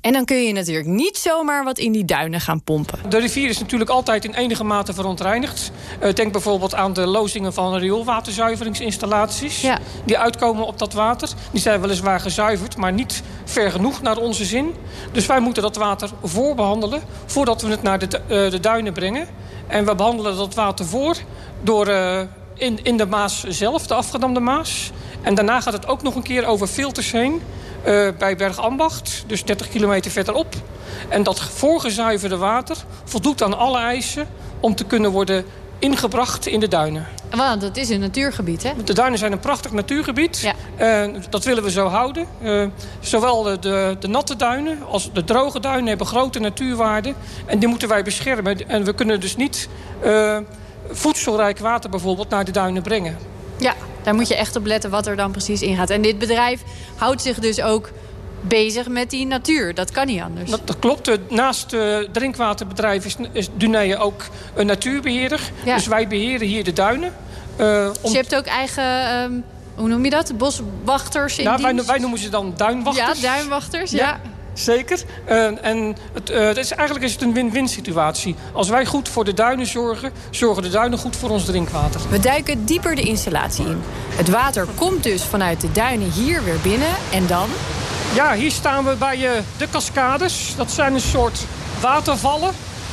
En 0.00 0.12
dan 0.12 0.24
kun 0.24 0.42
je 0.42 0.52
natuurlijk 0.52 0.86
niet 0.86 1.16
zomaar 1.16 1.64
wat 1.64 1.78
in 1.78 1.92
die 1.92 2.04
duinen 2.04 2.40
gaan 2.40 2.62
pompen. 2.62 2.98
De 3.08 3.18
rivier 3.18 3.48
is 3.48 3.58
natuurlijk 3.58 3.90
altijd 3.90 4.24
in 4.24 4.34
enige 4.34 4.64
mate 4.64 4.94
verontreinigd. 4.94 5.70
Uh, 6.02 6.12
denk 6.12 6.32
bijvoorbeeld 6.32 6.74
aan 6.74 6.92
de 6.92 7.06
lozingen 7.06 7.52
van 7.52 7.76
rioolwaterzuiveringsinstallaties. 7.76 9.60
Ja. 9.60 9.78
Die 10.04 10.18
uitkomen 10.18 10.66
op 10.66 10.78
dat 10.78 10.92
water. 10.92 11.28
Die 11.50 11.60
zijn 11.60 11.80
weliswaar 11.80 12.20
gezuiverd, 12.20 12.76
maar 12.76 12.92
niet 12.92 13.22
ver 13.44 13.70
genoeg 13.70 14.02
naar 14.02 14.16
onze 14.16 14.44
zin. 14.44 14.74
Dus 15.12 15.26
wij 15.26 15.40
moeten 15.40 15.62
dat 15.62 15.76
water 15.76 16.10
voorbehandelen 16.22 17.02
voordat 17.26 17.62
we 17.62 17.68
het 17.68 17.82
naar 17.82 17.98
de, 17.98 18.20
uh, 18.20 18.50
de 18.50 18.60
duinen 18.60 18.92
brengen. 18.92 19.28
En 19.66 19.84
we 19.84 19.94
behandelen 19.94 20.36
dat 20.36 20.54
water 20.54 20.86
voor 20.86 21.16
door 21.62 21.88
uh, 21.88 22.20
in, 22.54 22.78
in 22.82 22.96
de 22.96 23.06
Maas 23.06 23.44
zelf, 23.48 23.86
de 23.86 23.94
afgedamde 23.94 24.40
Maas. 24.40 24.90
En 25.22 25.34
daarna 25.34 25.60
gaat 25.60 25.72
het 25.72 25.86
ook 25.86 26.02
nog 26.02 26.14
een 26.14 26.22
keer 26.22 26.46
over 26.46 26.66
filters 26.66 27.12
heen. 27.12 27.42
Uh, 27.86 28.08
bij 28.18 28.36
Bergambacht, 28.36 29.24
dus 29.26 29.44
30 29.44 29.68
kilometer 29.68 30.10
verderop. 30.10 30.54
En 31.08 31.22
dat 31.22 31.40
voorgezuiverde 31.40 32.36
water 32.36 32.76
voldoet 33.04 33.42
aan 33.42 33.58
alle 33.58 33.78
eisen... 33.78 34.26
om 34.60 34.74
te 34.74 34.84
kunnen 34.84 35.10
worden 35.10 35.44
ingebracht 35.78 36.46
in 36.46 36.60
de 36.60 36.68
duinen. 36.68 37.06
Want 37.30 37.62
het 37.62 37.76
is 37.76 37.88
een 37.88 38.00
natuurgebied, 38.00 38.62
hè? 38.62 38.72
De 38.84 38.92
duinen 38.92 39.18
zijn 39.18 39.32
een 39.32 39.38
prachtig 39.38 39.72
natuurgebied. 39.72 40.40
Ja. 40.78 41.06
Uh, 41.06 41.14
dat 41.30 41.44
willen 41.44 41.62
we 41.62 41.70
zo 41.70 41.86
houden. 41.86 42.26
Uh, 42.42 42.66
zowel 43.00 43.42
de, 43.42 43.58
de, 43.58 43.96
de, 44.00 44.08
natte 44.08 44.36
duinen 44.36 44.78
als 44.90 45.12
de 45.12 45.24
droge 45.24 45.60
duinen 45.60 45.86
hebben 45.86 46.06
grote 46.06 46.38
natuurwaarden. 46.38 47.14
En 47.46 47.58
die 47.58 47.68
moeten 47.68 47.88
wij 47.88 48.02
beschermen. 48.02 48.68
En 48.68 48.84
we 48.84 48.94
kunnen 48.94 49.20
dus 49.20 49.36
niet 49.36 49.68
voedselrijk 50.90 51.58
water 51.58 51.90
bijvoorbeeld 51.90 52.28
naar 52.28 52.44
de 52.44 52.52
duinen 52.52 52.82
brengen. 52.82 53.16
Ja, 53.58 53.74
daar 54.02 54.14
moet 54.14 54.28
je 54.28 54.36
echt 54.36 54.56
op 54.56 54.66
letten 54.66 54.90
wat 54.90 55.06
er 55.06 55.16
dan 55.16 55.30
precies 55.30 55.62
in 55.62 55.76
gaat. 55.76 55.90
En 55.90 56.02
dit 56.02 56.18
bedrijf 56.18 56.62
houdt 56.96 57.22
zich 57.22 57.38
dus 57.38 57.60
ook 57.60 57.90
bezig 58.40 58.88
met 58.88 59.10
die 59.10 59.26
natuur. 59.26 59.74
Dat 59.74 59.90
kan 59.90 60.06
niet 60.06 60.20
anders. 60.20 60.50
Dat, 60.50 60.66
dat 60.66 60.78
klopt. 60.78 61.30
Naast 61.30 61.70
het 61.70 62.14
drinkwaterbedrijf 62.14 63.04
is, 63.04 63.16
is 63.32 63.48
Dunije 63.54 63.96
ook 63.96 64.22
een 64.54 64.66
natuurbeheerder. 64.66 65.40
Ja. 65.64 65.74
Dus 65.74 65.86
wij 65.86 66.08
beheren 66.08 66.46
hier 66.46 66.64
de 66.64 66.72
duinen. 66.72 67.14
Uh, 67.60 67.86
om... 67.86 67.92
Dus 68.02 68.10
je 68.10 68.16
hebt 68.16 68.34
ook 68.34 68.46
eigen... 68.46 69.14
Um, 69.22 69.44
hoe 69.74 69.88
noem 69.88 70.04
je 70.04 70.10
dat? 70.10 70.32
Boswachters 70.36 71.38
in 71.38 71.44
ja, 71.44 71.60
wij, 71.60 71.84
wij, 71.84 71.98
noemen 71.98 72.18
ze 72.18 72.28
dan 72.28 72.52
duinwachters. 72.56 73.20
Ja, 73.20 73.34
duinwachters. 73.34 73.90
ja. 73.90 74.06
ja. 74.06 74.20
Zeker. 74.58 75.00
Uh, 75.28 75.64
en 75.64 75.96
het, 76.12 76.30
uh, 76.30 76.46
het, 76.46 76.56
is, 76.56 76.70
eigenlijk 76.70 77.06
is 77.06 77.12
het 77.12 77.22
een 77.22 77.32
win-win 77.32 77.68
situatie. 77.68 78.34
Als 78.52 78.68
wij 78.68 78.86
goed 78.86 79.08
voor 79.08 79.24
de 79.24 79.34
duinen 79.34 79.66
zorgen, 79.66 80.12
zorgen 80.30 80.62
de 80.62 80.68
duinen 80.68 80.98
goed 80.98 81.16
voor 81.16 81.30
ons 81.30 81.44
drinkwater. 81.44 82.00
We 82.10 82.18
duiken 82.18 82.64
dieper 82.64 82.94
de 82.94 83.02
installatie 83.02 83.64
in. 83.64 83.80
Het 84.08 84.28
water 84.28 84.66
komt 84.74 85.02
dus 85.02 85.22
vanuit 85.22 85.60
de 85.60 85.72
duinen 85.72 86.10
hier 86.10 86.44
weer 86.44 86.58
binnen. 86.62 86.94
En 87.12 87.26
dan? 87.26 87.48
Ja, 88.14 88.34
hier 88.34 88.50
staan 88.50 88.84
we 88.84 88.94
bij 88.94 89.18
uh, 89.18 89.30
de 89.56 89.68
cascades. 89.70 90.54
Dat 90.56 90.70
zijn 90.70 90.94
een 90.94 91.00
soort 91.00 91.38
watervallen. 91.80 92.50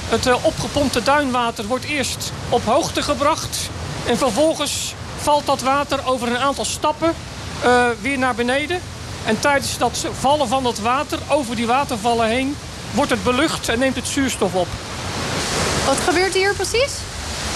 Het 0.10 0.44
opgepompte 0.44 1.04
duinwater 1.04 1.66
wordt 1.66 1.86
eerst 1.86 2.32
op 2.50 2.64
hoogte 2.66 3.02
gebracht. 3.02 3.70
En 4.08 4.18
vervolgens 4.18 4.96
valt 5.18 5.46
dat 5.46 5.62
water 5.62 6.00
over 6.06 6.28
een 6.28 6.38
aantal 6.38 6.66
stappen 6.66 7.14
weer 8.02 8.18
naar 8.18 8.36
beneden. 8.36 8.80
En 9.26 9.40
tijdens 9.40 9.78
dat 9.78 10.06
vallen 10.20 10.48
van 10.48 10.64
dat 10.64 10.80
water, 10.80 11.20
over 11.28 11.56
die 11.56 11.68
watervallen 11.68 12.28
heen... 12.28 12.58
wordt 12.92 13.12
het 13.12 13.24
belucht 13.24 13.70
en 13.70 13.80
neemt 13.80 13.96
het 13.96 14.08
zuurstof 14.08 14.54
op. 14.54 14.68
Wat 15.86 15.98
gebeurt 16.00 16.34
hier 16.34 16.54
precies? 16.54 16.94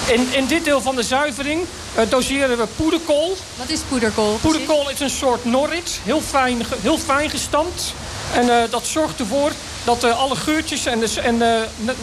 In, 0.05 0.27
in 0.31 0.45
dit 0.45 0.63
deel 0.63 0.81
van 0.81 0.95
de 0.95 1.03
zuivering 1.03 1.61
uh, 1.97 2.03
doseren 2.09 2.57
we 2.57 2.67
poederkool. 2.75 3.37
Wat 3.55 3.69
is 3.69 3.79
poederkool? 3.79 4.37
Poederkool 4.41 4.89
is 4.89 4.99
een 4.99 5.09
soort 5.09 5.45
norrit, 5.45 5.99
heel 6.03 6.21
fijn, 6.21 6.61
heel 6.81 6.97
fijn 6.97 7.29
gestampt. 7.29 7.93
En 8.33 8.45
uh, 8.45 8.55
dat 8.69 8.85
zorgt 8.85 9.19
ervoor 9.19 9.51
dat 9.83 10.03
uh, 10.03 10.19
alle 10.19 10.35
geurtjes 10.35 10.85
en, 10.85 10.99
de, 10.99 11.21
en 11.21 11.41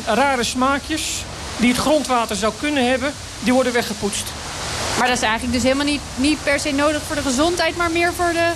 rare 0.06 0.44
smaakjes... 0.44 1.24
die 1.56 1.68
het 1.68 1.80
grondwater 1.80 2.36
zou 2.36 2.52
kunnen 2.60 2.88
hebben, 2.88 3.14
die 3.40 3.52
worden 3.52 3.72
weggepoetst. 3.72 4.24
Maar 4.98 5.06
dat 5.06 5.16
is 5.16 5.22
eigenlijk 5.22 5.52
dus 5.52 5.62
helemaal 5.62 5.86
niet, 5.86 6.00
niet 6.14 6.38
per 6.42 6.60
se 6.60 6.72
nodig 6.72 7.02
voor 7.06 7.16
de 7.16 7.22
gezondheid... 7.22 7.76
maar 7.76 7.90
meer 7.90 8.12
voor 8.16 8.32
de 8.32 8.50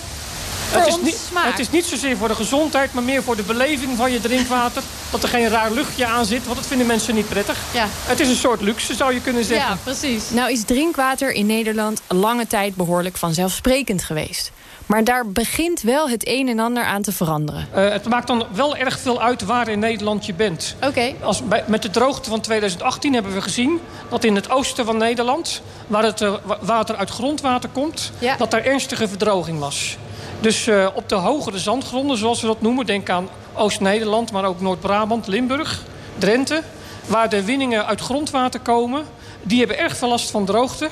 het 0.71 0.87
is, 0.87 1.00
niet, 1.03 1.31
het 1.35 1.59
is 1.59 1.71
niet 1.71 1.85
zozeer 1.85 2.17
voor 2.17 2.29
de 2.29 2.35
gezondheid, 2.35 2.93
maar 2.95 3.03
meer 3.03 3.23
voor 3.23 3.37
de 3.37 3.43
beleving 3.43 3.97
van 3.97 4.12
je 4.12 4.21
drinkwater. 4.21 4.83
Dat 5.11 5.23
er 5.23 5.29
geen 5.29 5.49
raar 5.49 5.71
luchtje 5.71 6.07
aan 6.07 6.25
zit, 6.25 6.45
want 6.45 6.57
dat 6.57 6.67
vinden 6.67 6.87
mensen 6.87 7.15
niet 7.15 7.29
prettig. 7.29 7.59
Ja. 7.73 7.87
Het 7.89 8.21
is 8.21 8.29
een 8.29 8.35
soort 8.35 8.61
luxe, 8.61 8.95
zou 8.95 9.15
je 9.15 9.21
kunnen 9.21 9.45
zeggen. 9.45 9.71
Ja, 9.71 9.79
precies. 9.83 10.31
Nou 10.31 10.50
is 10.53 10.65
drinkwater 10.65 11.33
in 11.33 11.47
Nederland 11.47 12.00
lange 12.09 12.47
tijd 12.47 12.75
behoorlijk 12.75 13.17
vanzelfsprekend 13.17 14.03
geweest. 14.05 14.53
Maar 14.91 15.05
daar 15.05 15.29
begint 15.29 15.83
wel 15.83 16.09
het 16.09 16.29
een 16.29 16.49
en 16.49 16.59
ander 16.59 16.85
aan 16.85 17.03
te 17.03 17.12
veranderen. 17.12 17.69
Uh, 17.77 17.91
het 17.91 18.09
maakt 18.09 18.27
dan 18.27 18.47
wel 18.53 18.77
erg 18.77 18.99
veel 18.99 19.23
uit 19.23 19.45
waar 19.45 19.69
in 19.69 19.79
Nederland 19.79 20.27
je 20.27 20.35
bent. 20.35 20.77
Oké. 20.87 21.15
Okay. 21.27 21.65
Met 21.67 21.83
de 21.83 21.91
droogte 21.91 22.31
van 22.31 22.41
2018 22.41 23.15
hebben 23.15 23.33
we 23.33 23.43
gezien 23.43 23.81
dat 24.09 24.25
in 24.25 24.35
het 24.35 24.50
oosten 24.50 24.85
van 24.85 24.97
Nederland... 24.97 25.62
waar 25.87 26.03
het 26.03 26.21
uh, 26.21 26.35
water 26.61 26.97
uit 26.97 27.11
grondwater 27.11 27.69
komt, 27.69 28.12
ja. 28.19 28.37
dat 28.37 28.50
daar 28.50 28.65
ernstige 28.65 29.09
verdroging 29.09 29.59
was. 29.59 29.97
Dus 30.40 30.66
uh, 30.66 30.88
op 30.94 31.09
de 31.09 31.14
hogere 31.14 31.59
zandgronden, 31.59 32.16
zoals 32.16 32.40
we 32.40 32.47
dat 32.47 32.61
noemen... 32.61 32.87
denk 32.87 33.11
aan 33.11 33.28
Oost-Nederland, 33.54 34.32
maar 34.32 34.44
ook 34.44 34.61
Noord-Brabant, 34.61 35.26
Limburg, 35.26 35.82
Drenthe... 36.18 36.62
waar 37.06 37.28
de 37.28 37.44
winningen 37.44 37.87
uit 37.87 38.00
grondwater 38.00 38.61
komen... 38.61 39.04
die 39.42 39.59
hebben 39.59 39.78
erg 39.78 39.97
veel 39.97 40.09
last 40.09 40.30
van 40.30 40.44
droogte. 40.44 40.88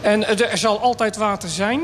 En 0.00 0.38
er 0.38 0.58
zal 0.58 0.80
altijd 0.80 1.16
water 1.16 1.48
zijn... 1.48 1.80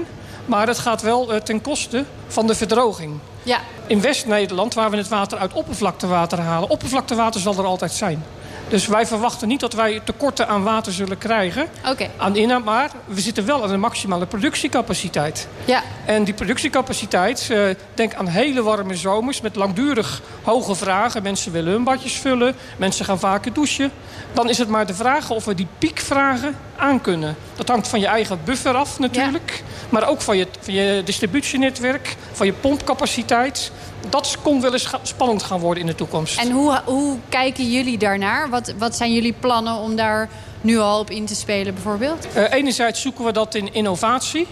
Maar 0.47 0.67
het 0.67 0.79
gaat 0.79 1.03
wel 1.03 1.35
uh, 1.35 1.41
ten 1.41 1.61
koste 1.61 2.05
van 2.27 2.47
de 2.47 2.55
verdroging. 2.55 3.19
Ja. 3.43 3.59
In 3.87 4.01
West-Nederland, 4.01 4.75
waar 4.75 4.91
we 4.91 4.97
het 4.97 5.09
water 5.09 5.39
uit 5.39 5.53
oppervlaktewater 5.53 6.41
halen... 6.41 6.71
oppervlaktewater 6.71 7.41
zal 7.41 7.55
er 7.59 7.65
altijd 7.65 7.93
zijn. 7.93 8.25
Dus 8.69 8.87
wij 8.87 9.07
verwachten 9.07 9.49
niet 9.49 9.61
dat 9.61 9.73
wij 9.73 10.01
tekorten 10.05 10.49
aan 10.49 10.63
water 10.63 10.93
zullen 10.93 11.19
krijgen. 11.19 11.69
Okay. 11.91 12.11
Aan 12.17 12.37
inhoud, 12.37 12.65
maar 12.65 12.91
we 13.05 13.21
zitten 13.21 13.47
wel 13.47 13.63
aan 13.63 13.71
een 13.71 13.81
maximale 13.81 14.27
productiecapaciteit. 14.27 15.49
Ja. 15.65 15.83
En 16.05 16.25
die 16.25 16.35
productiecapaciteit, 16.35 17.49
uh, 17.51 17.69
denk 17.95 18.15
aan 18.15 18.27
hele 18.27 18.63
warme 18.63 18.97
zomers... 18.97 19.41
met 19.41 19.57
langdurig 19.57 20.23
hoge 20.43 20.75
vragen. 20.75 21.23
Mensen 21.23 21.53
willen 21.53 21.73
hun 21.73 21.85
badjes 21.85 22.15
vullen, 22.19 22.55
mensen 22.77 23.05
gaan 23.05 23.19
vaker 23.19 23.53
douchen. 23.53 23.91
Dan 24.33 24.49
is 24.49 24.59
het 24.59 24.69
maar 24.69 24.87
de 24.87 24.95
vraag 24.95 25.31
of 25.31 25.45
we 25.45 25.55
die 25.55 25.69
piekvragen 25.79 26.57
aankunnen. 26.79 27.37
Dat 27.55 27.69
hangt 27.69 27.89
van 27.89 28.01
je 28.01 28.07
eigen 28.07 28.39
buffer 28.45 28.75
af 28.75 28.99
natuurlijk. 28.99 29.51
Ja. 29.51 29.87
Maar 29.89 30.09
ook 30.09 30.21
van 30.21 30.37
je, 30.37 30.47
van 30.61 30.75
je 30.75 31.03
distributienetwerk, 31.05 32.17
van 32.33 32.47
je 32.47 32.53
pompcapaciteit 32.53 33.73
dat 34.09 34.37
kon 34.43 34.61
wel 34.61 34.73
eens 34.73 34.91
spannend 35.03 35.43
gaan 35.43 35.61
worden 35.61 35.81
in 35.81 35.89
de 35.89 35.95
toekomst. 35.95 36.39
En 36.39 36.51
hoe, 36.51 36.81
hoe 36.85 37.17
kijken 37.29 37.71
jullie 37.71 37.99
daarnaar? 37.99 38.49
Wat, 38.51 38.75
wat 38.79 38.97
zijn 38.97 39.13
jullie 39.13 39.35
plannen 39.41 39.75
om 39.75 39.97
daar 39.97 40.29
nu 40.61 40.79
al 40.79 41.01
op 41.01 41.11
in 41.11 41.27
te 41.27 41.35
spelen 41.35 41.75
bijvoorbeeld? 41.75 42.27
Uh, 42.37 42.53
enerzijds 42.53 43.01
zoeken 43.01 43.25
we 43.25 43.33
dat 43.33 43.55
in 43.55 43.75
innovatie. 43.75 44.47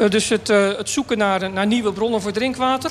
Uh, 0.00 0.08
dus 0.08 0.28
het, 0.28 0.48
uh, 0.48 0.76
het 0.76 0.90
zoeken 0.90 1.18
naar, 1.18 1.50
naar 1.50 1.66
nieuwe 1.66 1.92
bronnen 1.92 2.20
voor 2.20 2.32
drinkwater. 2.32 2.90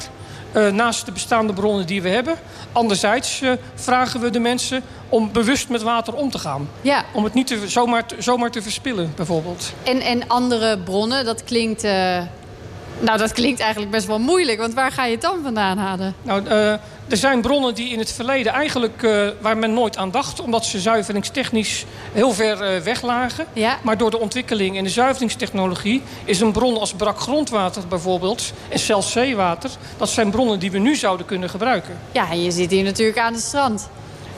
Naast 0.72 1.06
de 1.06 1.12
bestaande 1.12 1.54
bronnen 1.54 1.86
die 1.86 2.02
we 2.02 2.10
hebben. 2.10 2.36
Anderzijds 2.72 3.42
vragen 3.76 4.20
we 4.20 4.30
de 4.30 4.40
mensen 4.40 4.82
om 5.10 5.32
bewust 5.32 5.70
met 5.70 5.82
water 5.82 6.14
om 6.14 6.32
te 6.32 6.40
gaan. 6.40 6.70
Ja. 6.82 7.04
Om 7.14 7.24
het 7.24 7.34
niet 7.34 7.48
te, 7.48 7.70
zomaar, 7.70 8.06
zomaar 8.18 8.52
te 8.52 8.62
verspillen 8.62 9.14
bijvoorbeeld. 9.16 9.74
En, 9.84 10.02
en 10.02 10.28
andere 10.28 10.78
bronnen, 10.78 11.26
dat 11.26 11.44
klinkt 11.44 11.84
nou, 13.00 13.18
dat 13.18 13.32
klinkt 13.32 13.60
eigenlijk 13.60 13.92
best 13.92 14.08
wel 14.08 14.20
moeilijk. 14.20 14.60
Want 14.60 14.74
waar 14.74 14.92
ga 14.92 15.06
je 15.06 15.12
het 15.12 15.22
dan 15.22 15.40
vandaan 15.44 15.78
halen? 15.78 16.16
Nou, 16.22 16.44
er 17.10 17.18
zijn 17.18 17.42
bronnen 17.42 17.76
die 17.76 17.90
in 17.90 18.00
het 18.00 18.12
verleden 18.12 18.54
eigenlijk... 18.54 19.02
Uh, 19.02 19.28
waar 19.42 19.58
men 19.58 19.74
nooit 19.74 19.98
aan 19.98 20.12
dacht. 20.12 20.42
Omdat 20.42 20.66
ze 20.66 20.80
zuiveringstechnisch 20.80 21.86
heel 22.12 22.32
ver 22.32 22.76
uh, 22.76 22.82
weg 22.82 23.02
lagen. 23.02 23.46
Ja. 23.54 23.78
Maar 23.82 23.98
door 23.98 24.12
de 24.12 24.20
ontwikkeling 24.20 24.76
in 24.76 24.84
de 24.84 24.90
zuiveringstechnologie... 24.90 26.02
is 26.26 26.40
een 26.40 26.52
bron 26.52 26.80
als 26.80 26.94
brak 26.94 27.20
grondwater 27.20 27.88
bijvoorbeeld... 27.88 28.54
en 28.70 28.80
zelfs 28.80 29.12
zeewater... 29.12 29.70
dat 29.98 30.10
zijn 30.10 30.30
bronnen 30.30 30.60
die 30.60 30.72
we 30.72 30.78
nu 30.78 30.96
zouden 30.96 31.26
kunnen 31.26 31.50
gebruiken. 31.50 31.98
Ja, 32.12 32.32
en 32.32 32.44
je 32.44 32.52
zit 32.52 32.72
hier 32.72 32.84
natuurlijk 32.84 33.20
aan 33.20 33.34
het 33.34 33.44
strand. 33.44 33.90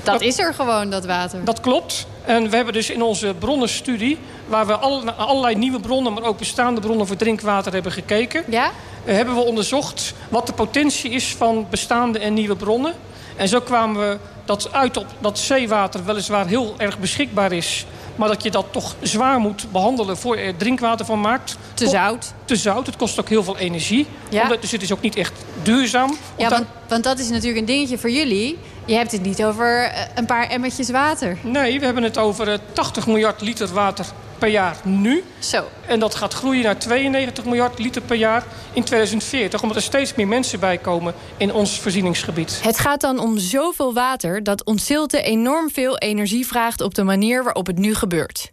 Dat, 0.04 0.14
dat 0.14 0.22
is 0.22 0.40
er 0.40 0.54
gewoon, 0.54 0.90
dat 0.90 1.06
water. 1.06 1.44
Dat 1.44 1.60
klopt. 1.60 2.08
En 2.26 2.50
we 2.50 2.56
hebben 2.56 2.74
dus 2.74 2.90
in 2.90 3.02
onze 3.02 3.34
bronnenstudie... 3.40 4.18
waar 4.48 4.68
we 4.68 4.74
allerlei 5.16 5.56
nieuwe 5.56 5.80
bronnen, 5.80 6.14
maar 6.14 6.24
ook 6.24 6.38
bestaande 6.38 6.82
bronnen 6.82 7.08
voor 7.08 7.16
drinkwater 7.16 7.74
hebben 7.74 7.92
gekeken... 7.92 8.44
Ja? 8.48 8.72
Eh, 9.06 9.16
hebben 9.16 9.36
we 9.36 9.42
onderzocht 9.42 10.14
wat 10.30 10.48
de 10.48 10.54
potentie 10.54 11.12
is 11.12 11.36
van 11.38 11.68
bestaande 11.70 12.20
en 12.20 12.34
nieuwe 12.34 12.56
bronnen. 12.56 12.94
En 13.36 13.48
zo 13.48 13.62
kwamen 13.62 14.10
we 14.10 14.18
dat 14.46 14.74
uit 14.74 14.98
op 14.98 15.06
dat 15.20 15.40
zeewater 15.40 16.06
weliswaar 16.06 16.48
heel 16.48 16.74
erg 16.78 17.00
beschikbaar 17.00 17.52
is... 17.52 17.86
maar 18.16 18.28
dat 18.28 18.44
je 18.44 18.52
dat 18.52 18.66
toch 18.72 18.96
zwaar 19.02 19.40
moet 19.40 19.72
behandelen 19.72 20.18
voor 20.18 20.38
je 20.38 20.44
er 20.44 20.58
drinkwater 20.58 21.06
van 21.06 21.22
maakt. 21.22 21.58
Te 21.74 21.88
zout. 21.88 22.34
Te 22.46 22.56
zout. 22.56 22.86
Het 22.86 22.96
kost 22.96 23.20
ook 23.20 23.30
heel 23.30 23.44
veel 23.44 23.58
energie. 23.58 24.08
Ja. 24.30 24.42
Omdat, 24.42 24.62
dus 24.62 24.72
het 24.72 24.82
is 24.82 24.92
ook 24.92 25.02
niet 25.02 25.16
echt 25.16 25.34
duurzaam. 25.64 26.18
Ja, 26.38 26.50
want, 26.50 26.66
want 26.88 27.04
dat 27.04 27.20
is 27.20 27.30
natuurlijk 27.30 27.60
een 27.60 27.66
dingetje 27.66 27.98
voor 27.98 28.12
jullie. 28.12 28.58
Je 28.90 28.96
hebt 28.96 29.12
het 29.12 29.22
niet 29.22 29.44
over 29.44 29.84
eh, 29.84 30.02
een 30.16 30.26
paar 30.26 30.48
emmertjes 30.48 30.90
water. 30.90 31.38
Nee, 31.42 31.80
we 31.80 31.86
hebben 31.86 32.04
het 32.04 32.18
over 32.18 32.60
80 32.74 33.04
eh, 33.04 33.10
miljard 33.10 33.42
liter 33.42 33.68
water 33.68 34.06
per 34.38 34.50
jaar 34.50 34.78
nu. 34.84 35.24
Zo. 35.40 35.68
En 35.88 36.00
dat 36.00 36.16
gaat 36.16 36.34
groeien 36.34 36.64
naar 36.64 36.80
92 36.80 37.46
miljard 37.46 37.80
liter 37.80 38.02
per 38.02 38.16
jaar 38.16 38.44
in 38.74 38.84
2040... 38.84 39.62
omdat 39.62 39.78
er 39.78 39.84
steeds 39.84 40.16
meer 40.16 40.28
mensen 40.28 40.60
bij 40.60 40.78
komen 40.78 41.14
in 41.38 41.54
ons 41.54 41.80
voorzieningsgebied. 41.80 42.60
Het 42.64 42.80
gaat 42.80 43.02
dan 43.02 43.20
om 43.20 43.38
zoveel 43.38 43.94
water 43.94 44.44
dat 44.44 44.66
Ontsilte 44.66 45.22
enorm 45.22 45.70
veel 45.72 45.98
energie 45.98 46.48
vraagt... 46.48 46.82
op 46.82 46.96
de 46.96 47.04
manier 47.04 47.44
waarop 47.44 47.68
het 47.68 47.78
nu 47.78 47.96
gebeurt. 47.96 48.52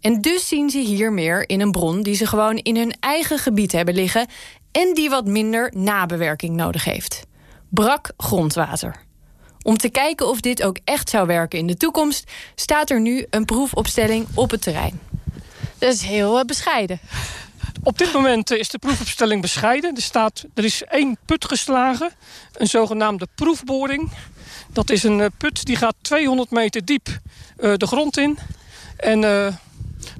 En 0.00 0.20
dus 0.20 0.48
zien 0.48 0.70
ze 0.70 0.78
hier 0.78 1.12
meer 1.12 1.48
in 1.48 1.60
een 1.60 1.72
bron 1.72 2.02
die 2.02 2.14
ze 2.14 2.26
gewoon 2.26 2.56
in 2.56 2.76
hun 2.76 2.94
eigen 3.00 3.38
gebied 3.38 3.72
hebben 3.72 3.94
liggen... 3.94 4.26
en 4.72 4.94
die 4.94 5.10
wat 5.10 5.26
minder 5.26 5.72
nabewerking 5.76 6.56
nodig 6.56 6.84
heeft. 6.84 7.22
Brak 7.68 8.10
grondwater. 8.16 9.05
Om 9.66 9.76
te 9.76 9.88
kijken 9.88 10.28
of 10.28 10.40
dit 10.40 10.62
ook 10.62 10.78
echt 10.84 11.10
zou 11.10 11.26
werken 11.26 11.58
in 11.58 11.66
de 11.66 11.76
toekomst... 11.76 12.30
staat 12.54 12.90
er 12.90 13.00
nu 13.00 13.26
een 13.30 13.44
proefopstelling 13.44 14.26
op 14.34 14.50
het 14.50 14.62
terrein. 14.62 15.00
Dat 15.78 15.92
is 15.92 16.02
heel 16.02 16.38
uh, 16.38 16.44
bescheiden. 16.44 17.00
Op 17.82 17.98
dit 17.98 18.12
moment 18.12 18.50
eh, 18.50 18.58
is 18.58 18.68
de 18.68 18.78
proefopstelling 18.78 19.40
bescheiden. 19.40 19.94
Er, 19.94 20.02
staat, 20.02 20.44
er 20.54 20.64
is 20.64 20.82
één 20.84 21.16
put 21.24 21.44
geslagen, 21.44 22.10
een 22.52 22.66
zogenaamde 22.66 23.28
proefboring. 23.34 24.10
Dat 24.72 24.90
is 24.90 25.02
een 25.02 25.18
uh, 25.18 25.26
put 25.36 25.64
die 25.64 25.76
gaat 25.76 25.94
200 26.00 26.50
meter 26.50 26.84
diep 26.84 27.08
uh, 27.08 27.74
de 27.76 27.86
grond 27.86 28.16
in. 28.16 28.38
En 28.96 29.20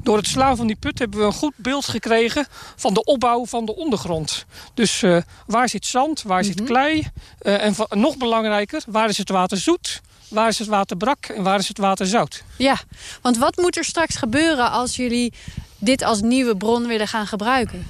door 0.02 0.16
het 0.16 0.26
slaan 0.26 0.56
van 0.56 0.66
die 0.66 0.76
put 0.76 0.98
hebben 0.98 1.18
we 1.18 1.24
een 1.24 1.32
goed 1.32 1.52
beeld 1.56 1.88
gekregen... 1.88 2.46
van 2.76 2.94
de 2.94 3.04
opbouw 3.04 3.46
van 3.46 3.64
de 3.64 3.76
ondergrond. 3.76 4.44
Dus 4.74 5.02
uh, 5.02 5.22
waar 5.46 5.68
zit 5.68 5.86
zand, 5.86 6.22
waar 6.22 6.44
zit 6.44 6.56
mhm. 6.56 6.66
klei? 6.66 7.08
Uh, 7.42 7.64
en 7.64 7.74
nog 7.90 8.16
belangrijker, 8.16 8.82
waar 8.86 9.08
is 9.08 9.18
het 9.18 9.28
water 9.28 9.58
zoet? 9.58 10.00
Waar 10.28 10.48
is 10.48 10.58
het 10.58 10.68
water 10.68 10.96
brak 10.96 11.26
en 11.26 11.42
waar 11.42 11.58
is 11.58 11.68
het 11.68 11.78
water 11.78 12.06
zout? 12.06 12.42
Ja, 12.56 12.78
want 13.22 13.36
wat 13.36 13.56
moet 13.56 13.76
er 13.76 13.84
straks 13.84 14.16
gebeuren 14.16 14.70
als 14.70 14.96
jullie 14.96 15.32
dit 15.78 16.02
als 16.02 16.20
nieuwe 16.20 16.56
bron 16.56 16.86
willen 16.86 17.08
gaan 17.08 17.26
gebruiken? 17.26 17.86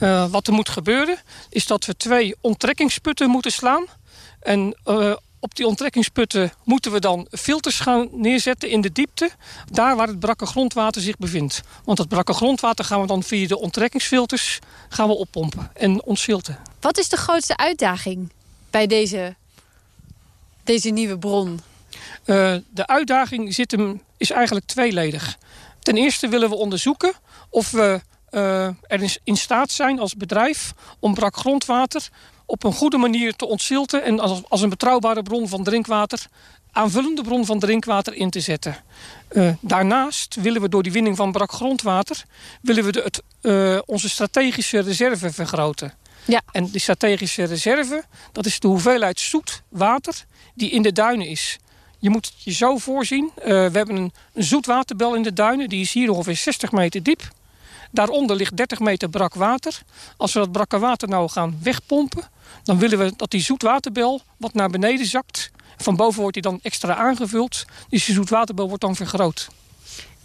Uh, 0.00 0.30
wat 0.30 0.46
er 0.46 0.52
moet 0.52 0.68
gebeuren 0.68 1.18
is 1.50 1.66
dat 1.66 1.84
we 1.84 1.96
twee 1.96 2.34
onttrekkingsputten 2.40 3.30
moeten 3.30 3.52
slaan. 3.52 3.86
En 4.40 4.76
op 5.40 5.54
die 5.54 5.66
onttrekkingsputten 5.66 6.52
moeten 6.64 6.92
we 6.92 7.00
dan 7.00 7.26
filters 7.30 7.80
gaan 7.80 8.08
neerzetten 8.12 8.70
in 8.70 8.80
de 8.80 8.92
diepte. 8.92 9.30
Daar 9.70 9.96
waar 9.96 10.06
het 10.06 10.18
brakke 10.18 10.46
grondwater 10.46 11.02
zich 11.02 11.16
bevindt. 11.16 11.60
Want 11.84 11.98
dat 11.98 12.08
brakke 12.08 12.32
grondwater 12.32 12.84
gaan 12.84 13.00
we 13.00 13.06
dan 13.06 13.22
via 13.22 13.46
de 13.46 13.58
onttrekkingsfilters 13.58 14.58
gaan 14.88 15.08
we 15.08 15.14
oppompen 15.14 15.70
en 15.74 16.04
ontzilten. 16.04 16.58
Wat 16.80 16.98
is 16.98 17.08
de 17.08 17.16
grootste 17.16 17.56
uitdaging 17.56 18.32
bij 18.70 18.86
deze, 18.86 19.36
deze 20.64 20.90
nieuwe 20.90 21.18
bron? 21.18 21.60
Uh, 22.24 22.56
de 22.70 22.86
uitdaging 22.86 23.54
zit 23.54 23.70
hem, 23.70 24.02
is 24.16 24.30
eigenlijk 24.30 24.66
tweeledig. 24.66 25.38
Ten 25.78 25.96
eerste 25.96 26.28
willen 26.28 26.48
we 26.48 26.56
onderzoeken 26.56 27.12
of 27.50 27.70
we 27.70 28.00
uh, 28.30 28.66
er 28.66 29.16
in 29.24 29.36
staat 29.36 29.70
zijn 29.70 29.98
als 29.98 30.16
bedrijf 30.16 30.72
om 30.98 31.14
brak 31.14 31.36
grondwater 31.36 32.08
op 32.48 32.64
een 32.64 32.72
goede 32.72 32.96
manier 32.96 33.36
te 33.36 33.46
ontzilten... 33.46 34.04
en 34.04 34.20
als, 34.20 34.42
als 34.48 34.60
een 34.60 34.68
betrouwbare 34.68 35.22
bron 35.22 35.48
van 35.48 35.64
drinkwater 35.64 36.26
aanvullende 36.72 37.22
bron 37.22 37.46
van 37.46 37.58
drinkwater 37.58 38.14
in 38.14 38.30
te 38.30 38.40
zetten. 38.40 38.76
Uh, 39.32 39.52
daarnaast 39.60 40.34
willen 40.34 40.60
we 40.60 40.68
door 40.68 40.82
die 40.82 40.92
winning 40.92 41.16
van 41.16 41.32
brak 41.32 41.52
grondwater... 41.52 42.24
willen 42.60 42.84
we 42.84 42.92
de, 42.92 43.00
het, 43.02 43.22
uh, 43.42 43.78
onze 43.86 44.08
strategische 44.08 44.78
reserve 44.78 45.32
vergroten. 45.32 45.94
Ja. 46.24 46.42
En 46.52 46.66
die 46.70 46.80
strategische 46.80 47.44
reserve, 47.44 48.04
dat 48.32 48.46
is 48.46 48.60
de 48.60 48.68
hoeveelheid 48.68 49.20
zoet 49.20 49.62
water 49.68 50.24
die 50.54 50.70
in 50.70 50.82
de 50.82 50.92
duinen 50.92 51.26
is. 51.26 51.58
Je 51.98 52.10
moet 52.10 52.32
je 52.36 52.52
zo 52.52 52.78
voorzien. 52.78 53.30
Uh, 53.38 53.44
we 53.44 53.52
hebben 53.52 53.96
een, 53.96 54.12
een 54.34 54.44
zoetwaterbel 54.44 55.14
in 55.14 55.22
de 55.22 55.32
duinen. 55.32 55.68
Die 55.68 55.80
is 55.80 55.92
hier 55.92 56.10
ongeveer 56.10 56.36
60 56.36 56.72
meter 56.72 57.02
diep. 57.02 57.28
Daaronder 57.90 58.36
ligt 58.36 58.56
30 58.56 58.78
meter 58.78 59.08
brak 59.08 59.34
water. 59.34 59.82
Als 60.16 60.32
we 60.32 60.38
dat 60.38 60.52
brakke 60.52 60.78
water 60.78 61.08
nou 61.08 61.28
gaan 61.28 61.58
wegpompen... 61.62 62.36
dan 62.68 62.78
willen 62.78 62.98
we 62.98 63.12
dat 63.16 63.30
die 63.30 63.40
zoetwaterbel 63.40 64.22
wat 64.36 64.54
naar 64.54 64.70
beneden 64.70 65.06
zakt. 65.06 65.50
Van 65.76 65.96
boven 65.96 66.20
wordt 66.20 66.34
die 66.34 66.42
dan 66.42 66.58
extra 66.62 66.94
aangevuld. 66.94 67.64
Dus 67.88 68.04
die 68.04 68.14
zoetwaterbel 68.14 68.68
wordt 68.68 68.82
dan 68.82 68.96
vergroot. 68.96 69.48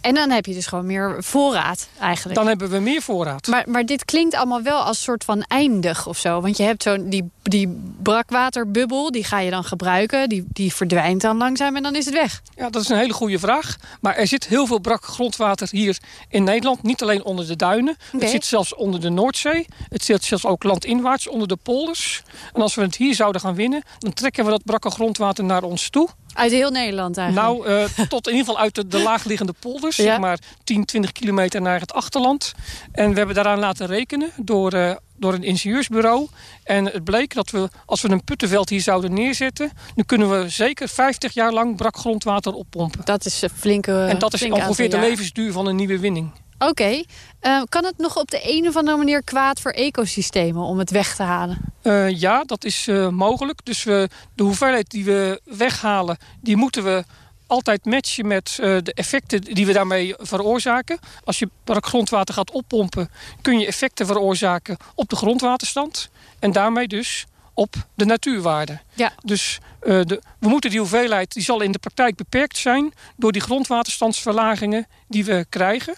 En 0.04 0.14
dan 0.14 0.30
heb 0.30 0.46
je 0.46 0.54
dus 0.54 0.66
gewoon 0.66 0.86
meer 0.86 1.16
voorraad 1.18 1.88
eigenlijk. 2.00 2.38
Dan 2.38 2.46
hebben 2.46 2.70
we 2.70 2.78
meer 2.78 3.02
voorraad. 3.02 3.46
Maar, 3.46 3.64
maar 3.68 3.86
dit 3.86 4.04
klinkt 4.04 4.34
allemaal 4.34 4.62
wel 4.62 4.80
als 4.80 5.02
soort 5.02 5.24
van 5.24 5.42
eindig 5.42 6.06
of 6.06 6.18
zo. 6.18 6.40
Want 6.40 6.56
je 6.56 6.62
hebt 6.62 6.82
zo'n 6.82 7.08
die, 7.08 7.30
die 7.42 7.80
brakwaterbubbel, 8.02 9.10
die 9.10 9.24
ga 9.24 9.40
je 9.40 9.50
dan 9.50 9.64
gebruiken. 9.64 10.28
Die, 10.28 10.44
die 10.48 10.74
verdwijnt 10.74 11.20
dan 11.20 11.36
langzaam 11.36 11.76
en 11.76 11.82
dan 11.82 11.96
is 11.96 12.04
het 12.04 12.14
weg. 12.14 12.42
Ja, 12.56 12.70
dat 12.70 12.82
is 12.82 12.88
een 12.88 12.96
hele 12.96 13.12
goede 13.12 13.38
vraag. 13.38 13.76
Maar 14.00 14.16
er 14.16 14.26
zit 14.26 14.46
heel 14.46 14.66
veel 14.66 14.78
brak 14.78 15.04
grondwater 15.04 15.68
hier 15.70 15.98
in 16.28 16.44
Nederland. 16.44 16.82
Niet 16.82 17.02
alleen 17.02 17.24
onder 17.24 17.46
de 17.46 17.56
duinen. 17.56 17.96
Het 18.18 18.30
zit 18.30 18.44
zelfs 18.44 18.74
onder 18.74 19.00
de 19.00 19.10
Noordzee. 19.10 19.66
Het 19.88 20.04
zit 20.04 20.24
zelfs 20.24 20.46
ook 20.46 20.62
landinwaarts 20.62 21.28
onder 21.28 21.48
de 21.48 21.56
polders. 21.56 22.22
En 22.52 22.62
als 22.62 22.74
we 22.74 22.82
het 22.82 22.96
hier 22.96 23.14
zouden 23.14 23.40
gaan 23.40 23.54
winnen... 23.54 23.82
dan 23.98 24.12
trekken 24.12 24.44
we 24.44 24.50
dat 24.50 24.64
brakke 24.64 24.90
grondwater 24.90 25.44
naar 25.44 25.62
ons 25.62 25.88
toe. 25.90 26.08
Uit 26.34 26.52
heel 26.52 26.70
Nederland 26.70 27.16
eigenlijk? 27.16 27.48
Nou, 27.48 27.68
uh, 27.68 28.06
tot 28.08 28.26
in 28.26 28.32
ieder 28.32 28.46
geval 28.46 28.62
uit 28.62 28.74
de, 28.74 28.86
de 28.86 29.02
laagliggende 29.02 29.54
polders. 29.60 29.96
Zeg 29.96 30.18
maar 30.18 30.38
10, 30.64 30.84
20 30.84 31.12
kilometer 31.12 31.62
naar 31.62 31.80
het 31.80 31.92
achterland. 31.92 32.52
En 32.92 33.10
we 33.10 33.16
hebben 33.16 33.34
daaraan 33.34 33.58
laten 33.58 33.86
rekenen 33.86 34.30
door, 34.36 34.74
uh, 34.74 34.94
door 35.16 35.34
een 35.34 35.42
ingenieursbureau. 35.42 36.28
En 36.64 36.84
het 36.84 37.04
bleek 37.04 37.34
dat 37.34 37.50
we, 37.50 37.68
als 37.86 38.02
we 38.02 38.10
een 38.10 38.24
puttenveld 38.24 38.68
hier 38.68 38.80
zouden 38.80 39.14
neerzetten... 39.14 39.72
dan 39.94 40.04
kunnen 40.04 40.40
we 40.40 40.48
zeker 40.48 40.88
50 40.88 41.34
jaar 41.34 41.52
lang 41.52 41.76
brak 41.76 41.96
grondwater 41.96 42.52
oppompen. 42.52 43.04
Dat 43.04 43.24
is 43.24 43.42
een 43.42 43.50
flinke 43.50 44.04
En 44.04 44.18
dat 44.18 44.34
is 44.34 44.42
ongeveer 44.42 44.90
de 44.90 44.98
levensduur 44.98 45.52
van 45.52 45.66
een 45.66 45.76
nieuwe 45.76 45.98
winning. 45.98 46.30
Oké. 46.58 47.02
Uh, 47.42 47.62
kan 47.68 47.84
het 47.84 47.98
nog 47.98 48.16
op 48.16 48.30
de 48.30 48.40
een 48.42 48.68
of 48.68 48.76
andere 48.76 48.96
manier 48.96 49.22
kwaad 49.22 49.60
voor 49.60 49.70
ecosystemen 49.70 50.62
om 50.62 50.78
het 50.78 50.90
weg 50.90 51.16
te 51.16 51.22
halen? 51.22 51.58
Uh, 51.82 52.20
ja, 52.20 52.44
dat 52.44 52.64
is 52.64 52.86
uh, 52.86 53.08
mogelijk. 53.08 53.60
Dus 53.64 53.84
we, 53.84 54.08
de 54.34 54.42
hoeveelheid 54.42 54.90
die 54.90 55.04
we 55.04 55.40
weghalen, 55.44 56.16
die 56.40 56.56
moeten 56.56 56.84
we 56.84 57.04
altijd 57.46 57.84
matchen 57.84 58.26
met 58.26 58.54
de 58.56 58.92
effecten 58.94 59.40
die 59.40 59.66
we 59.66 59.72
daarmee 59.72 60.14
veroorzaken. 60.18 60.98
Als 61.24 61.38
je 61.38 61.48
grondwater 61.64 62.34
gaat 62.34 62.50
oppompen, 62.50 63.10
kun 63.42 63.58
je 63.58 63.66
effecten 63.66 64.06
veroorzaken 64.06 64.76
op 64.94 65.08
de 65.08 65.16
grondwaterstand. 65.16 66.10
En 66.38 66.52
daarmee 66.52 66.88
dus 66.88 67.26
op 67.54 67.74
de 67.94 68.04
natuurwaarde. 68.04 68.80
Ja. 68.94 69.12
Dus 69.24 69.58
de, 69.80 70.20
we 70.38 70.48
moeten 70.48 70.70
die 70.70 70.78
hoeveelheid, 70.78 71.32
die 71.32 71.42
zal 71.42 71.60
in 71.60 71.72
de 71.72 71.78
praktijk 71.78 72.16
beperkt 72.16 72.56
zijn... 72.56 72.92
door 73.16 73.32
die 73.32 73.42
grondwaterstandsverlagingen 73.42 74.86
die 75.08 75.24
we 75.24 75.46
krijgen. 75.48 75.94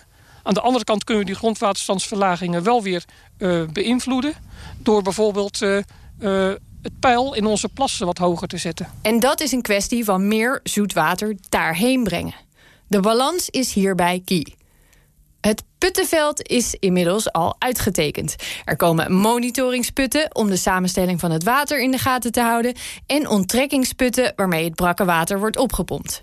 Aan 0.46 0.54
de 0.54 0.60
andere 0.60 0.84
kant 0.84 1.04
kunnen 1.04 1.24
we 1.24 1.30
die 1.30 1.38
grondwaterstandsverlagingen 1.38 2.62
wel 2.62 2.82
weer 2.82 3.04
uh, 3.38 3.62
beïnvloeden. 3.72 4.34
Door 4.78 5.02
bijvoorbeeld 5.02 5.62
uh, 5.62 5.76
uh, 6.20 6.52
het 6.82 7.00
peil 7.00 7.34
in 7.34 7.46
onze 7.46 7.68
plassen 7.68 8.06
wat 8.06 8.18
hoger 8.18 8.48
te 8.48 8.56
zetten. 8.56 8.88
En 9.02 9.20
dat 9.20 9.40
is 9.40 9.52
een 9.52 9.62
kwestie 9.62 10.04
van 10.04 10.28
meer 10.28 10.60
zoetwater 10.62 11.36
daarheen 11.48 12.04
brengen. 12.04 12.34
De 12.88 13.00
balans 13.00 13.50
is 13.50 13.72
hierbij 13.72 14.22
key. 14.24 14.54
Het 15.40 15.62
puttenveld 15.78 16.48
is 16.48 16.74
inmiddels 16.74 17.32
al 17.32 17.56
uitgetekend. 17.58 18.36
Er 18.64 18.76
komen 18.76 19.12
monitoringsputten 19.12 20.34
om 20.34 20.48
de 20.48 20.56
samenstelling 20.56 21.20
van 21.20 21.30
het 21.30 21.44
water 21.44 21.80
in 21.80 21.90
de 21.90 21.98
gaten 21.98 22.32
te 22.32 22.40
houden... 22.40 22.74
en 23.06 23.28
onttrekkingsputten 23.28 24.32
waarmee 24.36 24.64
het 24.64 24.74
brakke 24.74 25.04
water 25.04 25.38
wordt 25.38 25.58
opgepompt. 25.58 26.22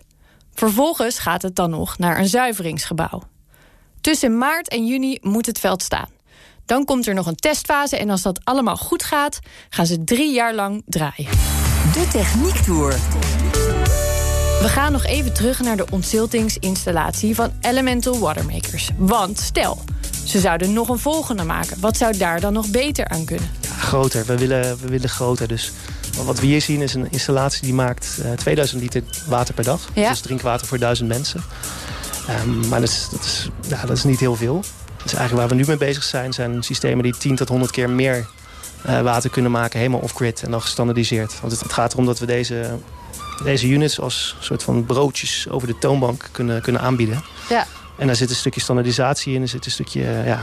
Vervolgens 0.53 1.19
gaat 1.19 1.41
het 1.41 1.55
dan 1.55 1.69
nog 1.69 1.97
naar 1.97 2.19
een 2.19 2.27
zuiveringsgebouw. 2.27 3.31
Tussen 4.03 4.37
maart 4.37 4.67
en 4.67 4.85
juni 4.85 5.17
moet 5.21 5.45
het 5.45 5.59
veld 5.59 5.83
staan. 5.83 6.09
Dan 6.65 6.85
komt 6.85 7.07
er 7.07 7.13
nog 7.13 7.25
een 7.25 7.35
testfase 7.35 7.97
en 7.97 8.09
als 8.09 8.21
dat 8.21 8.39
allemaal 8.43 8.77
goed 8.77 9.03
gaat... 9.03 9.39
gaan 9.69 9.85
ze 9.85 10.03
drie 10.03 10.33
jaar 10.33 10.53
lang 10.53 10.83
draaien. 10.85 11.29
De 11.93 12.07
Techniek 12.11 12.55
Tour. 12.55 12.91
We 14.61 14.67
gaan 14.67 14.91
nog 14.91 15.05
even 15.05 15.33
terug 15.33 15.59
naar 15.59 15.77
de 15.77 15.85
ontziltingsinstallatie 15.91 17.35
van 17.35 17.51
Elemental 17.61 18.19
Watermakers. 18.19 18.89
Want 18.97 19.39
stel, 19.39 19.81
ze 20.25 20.39
zouden 20.39 20.73
nog 20.73 20.89
een 20.89 20.99
volgende 20.99 21.43
maken. 21.43 21.79
Wat 21.79 21.97
zou 21.97 22.17
daar 22.17 22.39
dan 22.39 22.53
nog 22.53 22.69
beter 22.69 23.07
aan 23.07 23.25
kunnen? 23.25 23.49
Ja, 23.61 23.69
groter. 23.69 24.25
We 24.25 24.37
willen, 24.37 24.77
we 24.81 24.87
willen 24.87 25.09
groter. 25.09 25.47
Dus 25.47 25.71
wat 26.25 26.39
we 26.39 26.45
hier 26.45 26.61
zien 26.61 26.81
is 26.81 26.93
een 26.93 27.07
installatie 27.11 27.61
die 27.61 27.73
maakt 27.73 28.17
uh, 28.25 28.31
2000 28.31 28.81
liter 28.81 29.03
water 29.27 29.53
per 29.53 29.63
dag. 29.63 29.89
Ja. 29.93 30.09
Dus 30.09 30.19
drinkwater 30.19 30.67
voor 30.67 30.79
1000 30.79 31.07
mensen. 31.07 31.43
Um, 32.29 32.67
maar 32.67 32.79
dat 32.79 32.89
is, 32.89 33.07
dat, 33.11 33.19
is, 33.19 33.49
ja, 33.67 33.85
dat 33.85 33.97
is 33.97 34.03
niet 34.03 34.19
heel 34.19 34.35
veel. 34.35 34.63
Dus 35.03 35.13
eigenlijk 35.13 35.33
waar 35.33 35.57
we 35.57 35.63
nu 35.63 35.67
mee 35.67 35.87
bezig 35.87 36.03
zijn... 36.03 36.33
zijn 36.33 36.63
systemen 36.63 37.03
die 37.03 37.17
10 37.17 37.35
tot 37.35 37.49
100 37.49 37.71
keer 37.71 37.89
meer 37.89 38.25
uh, 38.85 39.01
water 39.01 39.29
kunnen 39.29 39.51
maken... 39.51 39.79
helemaal 39.79 39.99
off-grid 39.99 40.43
en 40.43 40.51
dan 40.51 40.61
gestandardiseerd. 40.61 41.39
Want 41.39 41.51
het, 41.51 41.61
het, 41.61 41.73
gaat 41.73 41.93
erom 41.93 42.05
dat 42.05 42.19
we 42.19 42.25
deze, 42.25 42.77
deze 43.43 43.67
units 43.67 43.99
als 43.99 44.35
soort 44.39 44.63
van 44.63 44.85
broodjes... 44.85 45.49
over 45.49 45.67
de 45.67 45.77
toonbank 45.77 46.29
kunnen, 46.31 46.61
kunnen 46.61 46.81
aanbieden. 46.81 47.23
Ja. 47.49 47.67
En 47.97 48.07
daar 48.07 48.15
zit 48.15 48.29
een 48.29 48.35
stukje 48.35 48.61
standaardisatie 48.61 49.33
in, 49.33 49.41
er 49.41 49.47
zit 49.47 49.65
een 49.65 49.71
stukje 49.71 50.01
ja, 50.25 50.39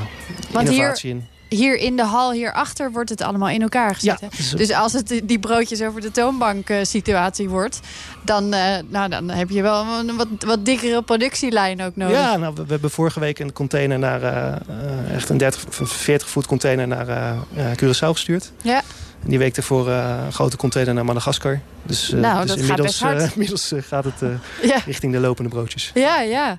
Want 0.52 0.68
innovatie 0.68 1.12
hier, 1.12 1.20
in 1.20 1.28
hier 1.50 1.76
in 1.76 1.96
de 1.96 2.04
hal 2.04 2.32
hierachter 2.32 2.92
wordt 2.92 3.10
het 3.10 3.22
allemaal 3.22 3.48
in 3.48 3.62
elkaar 3.62 3.94
gezet. 3.94 4.20
Ja, 4.20 4.28
dus, 4.36 4.50
dus 4.50 4.72
als 4.72 4.92
het 4.92 5.20
die 5.24 5.38
broodjes 5.38 5.82
over 5.82 6.00
de 6.00 6.10
toonbank 6.10 6.70
uh, 6.70 6.78
situatie 6.82 7.48
wordt... 7.48 7.80
Dan, 8.24 8.54
uh, 8.54 8.76
nou, 8.88 9.08
dan 9.08 9.30
heb 9.30 9.50
je 9.50 9.62
wel 9.62 9.84
een 9.84 10.16
wat, 10.16 10.28
wat 10.38 10.64
dikkere 10.64 11.02
productielijn 11.02 11.82
ook 11.82 11.96
nodig. 11.96 12.16
Ja, 12.16 12.36
nou, 12.36 12.54
we, 12.54 12.62
we 12.64 12.70
hebben 12.70 12.90
vorige 12.90 13.20
week 13.20 13.38
een 13.38 13.52
container 13.52 13.98
naar... 13.98 14.22
Uh, 14.22 15.14
echt 15.14 15.28
een 15.28 15.38
30, 15.38 15.64
40 15.70 16.28
voet 16.28 16.46
container 16.46 16.88
naar 16.88 17.36
Curaçao 17.76 18.10
gestuurd. 18.10 18.52
Ja. 18.62 18.82
En 19.22 19.28
die 19.28 19.38
week 19.38 19.56
ervoor 19.56 19.88
een 19.88 20.32
grote 20.32 20.56
container 20.56 20.94
naar 20.94 21.04
Madagaskar. 21.04 21.60
Dus, 21.82 22.08
nou, 22.08 22.46
dus 22.46 22.56
inmiddels, 22.56 22.98
gaat 22.98 23.30
inmiddels 23.32 23.72
gaat 23.90 24.04
het 24.04 24.40
ja. 24.62 24.78
richting 24.86 25.12
de 25.12 25.20
lopende 25.20 25.50
broodjes. 25.50 25.90
Ja, 25.94 26.20
ja. 26.20 26.58